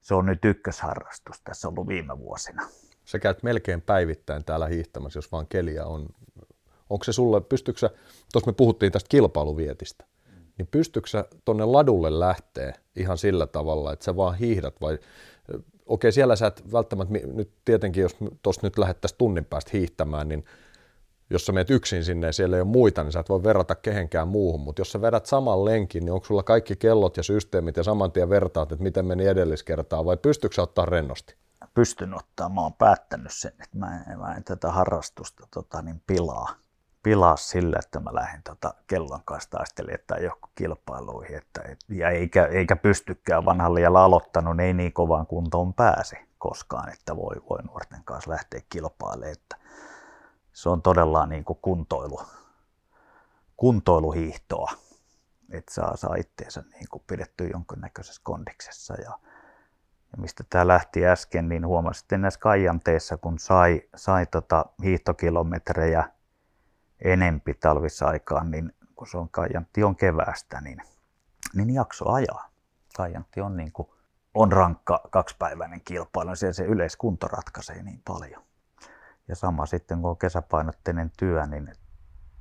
[0.01, 2.67] se on nyt ykkösharrastus tässä ollut viime vuosina.
[3.05, 6.05] Sä käyt melkein päivittäin täällä hiihtämässä, jos vaan keliä on.
[6.89, 7.89] Onko se sulle, pystytkö sä,
[8.31, 10.05] tuossa me puhuttiin tästä kilpailuvietistä,
[10.57, 14.99] niin pystytkö sä tonne ladulle lähteä ihan sillä tavalla, että sä vaan hiihdät vai
[15.85, 20.45] okei, siellä sä et välttämättä, nyt tietenkin jos tuossa nyt lähdettäisiin tunnin päästä hiihtämään, niin
[21.29, 23.75] jos sä menet yksin sinne ja siellä ei ole muita, niin sä et voi verrata
[23.75, 27.77] kehenkään muuhun, mutta jos sä vedät saman lenkin, niin onko sulla kaikki kellot ja systeemit
[27.77, 31.35] ja saman tien vertaat, että miten meni edelliskertaa vai pystyykö sä ottaa rennosti?
[31.73, 36.01] Pystyn ottaa, mä oon päättänyt sen, että mä en, mä en tätä harrastusta tota, niin
[36.07, 36.55] pilaa
[37.03, 41.37] pilaa sillä, että mä lähden tota kellon kanssa taistelemaan tai joku kilpailuihin.
[41.37, 46.17] Että, et, ja eikä, eikä pystykään vanhan liialla aloittanut, niin ei niin kovaan kuntoon pääse
[46.37, 49.31] koskaan, että voi, voi nuorten kanssa lähteä kilpailemaan.
[49.31, 49.55] Että
[50.53, 52.21] se on todella niin kuin kuntoilu,
[53.57, 54.71] kuntoiluhiihtoa,
[55.51, 58.93] että saa, saa itteensä niin kuin pidetty jonkinnäköisessä kondiksessa.
[58.93, 59.19] Ja,
[60.11, 66.09] ja mistä tämä lähti äsken, niin huomasin näissä kaijanteissa, kun sai, sai tota hiihtokilometrejä–
[67.03, 70.81] enempi talvisaikaan, niin kun se on Kaijantti on keväästä, niin,
[71.53, 72.49] niin jakso ajaa.
[72.97, 73.87] Kaijantti on, niin kuin,
[74.33, 78.43] on rankka kaksipäiväinen kilpailu, se, se yleiskunto ratkaisee niin paljon.
[79.27, 81.71] Ja sama sitten, kun on kesäpainotteinen työ, niin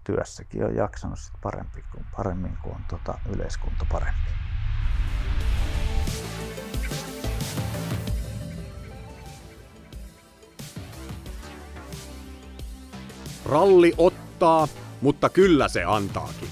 [0.05, 4.31] työssäkin on jaksanut sit parempi, kuin, paremmin, kuin on tota yleiskunto parempi.
[13.45, 14.69] Ralli ottaa
[15.03, 16.49] mutta kyllä se antaakin.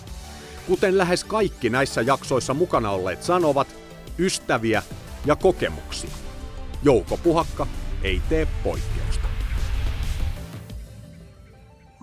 [0.66, 3.68] Kuten lähes kaikki näissä jaksoissa mukana olleet sanovat,
[4.18, 4.82] ystäviä
[5.26, 6.10] ja kokemuksia.
[6.82, 7.66] Jouko Puhakka
[8.02, 8.99] ei tee poikkeusta.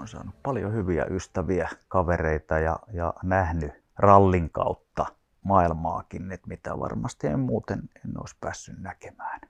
[0.08, 5.06] Olen saanut paljon hyviä ystäviä, kavereita ja, ja nähnyt rallin kautta
[5.44, 9.42] maailmaakin, että mitä varmasti en muuten en olisi päässyt näkemään.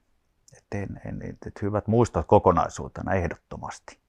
[0.58, 4.00] Et en, en, et hyvät muistot kokonaisuutena ehdottomasti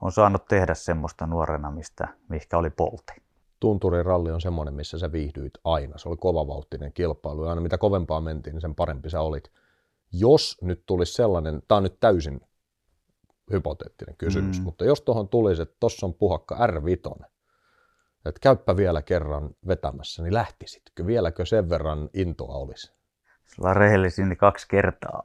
[0.00, 3.12] on saanut tehdä semmoista nuorena, mistä, mihinkä oli polti.
[3.60, 5.98] Tunturin ralli on semmoinen, missä sä viihdyit aina.
[5.98, 9.50] Se oli kovavauhtinen kilpailu ja aina mitä kovempaa mentiin, niin sen parempi sä olit.
[10.12, 12.40] Jos nyt tulisi sellainen, tämä on nyt täysin
[13.52, 14.64] hypoteettinen kysymys, mm.
[14.64, 17.24] mutta jos tuohon tulisi, että tuossa on puhakka R5,
[18.24, 21.06] että käyppä vielä kerran vetämässä, niin lähtisitkö?
[21.06, 22.92] Vieläkö sen verran intoa olisi?
[23.46, 25.22] Sillä rehellisin niin kaksi kertaa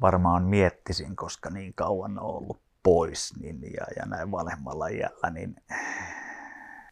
[0.00, 5.56] varmaan miettisin, koska niin kauan on ollut pois niin, ja, ja näin vanhemmalla iällä, niin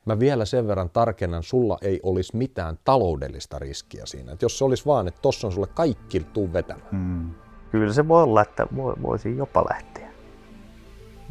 [0.07, 4.33] Mä vielä sen verran tarkennan, sulla ei olisi mitään taloudellista riskiä siinä.
[4.33, 6.89] Et jos se olisi vaan, että tossa on sulle kaikki tuu vetämään.
[6.91, 7.31] Hmm.
[7.71, 8.67] Kyllä se voi olla, että
[9.03, 10.10] voisin jopa lähteä.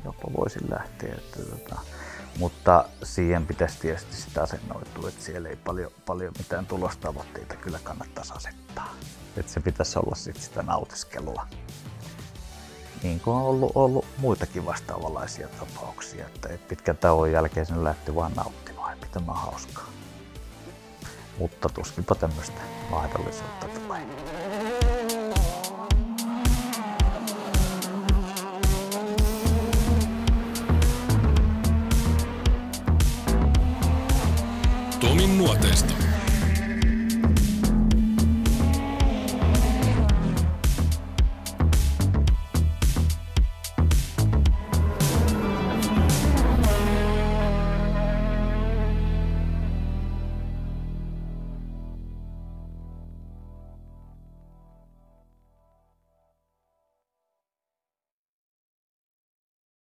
[0.06, 1.16] Jopa voisin lähteä.
[1.18, 1.82] Että, tota,
[2.39, 8.34] mutta siihen pitäisi tietysti sitä asennoitua, että siellä ei paljon, paljon mitään tulostavoitteita kyllä kannattaisi
[8.36, 8.95] asettaa.
[9.38, 11.47] Että se pitäisi olla sit sitä nautiskelua
[13.04, 18.32] niin kuin on ollut, ollut muitakin vastaavanlaisia tapauksia, että pitkän tauon jälkeen sen lähti vaan
[18.36, 19.89] nauttimaan ja pitämään hauskaa.
[21.38, 24.02] Mutta tuskinpa tämmöistä mahdollisuutta tulee.
[35.10, 36.09] Tomin nuoteista.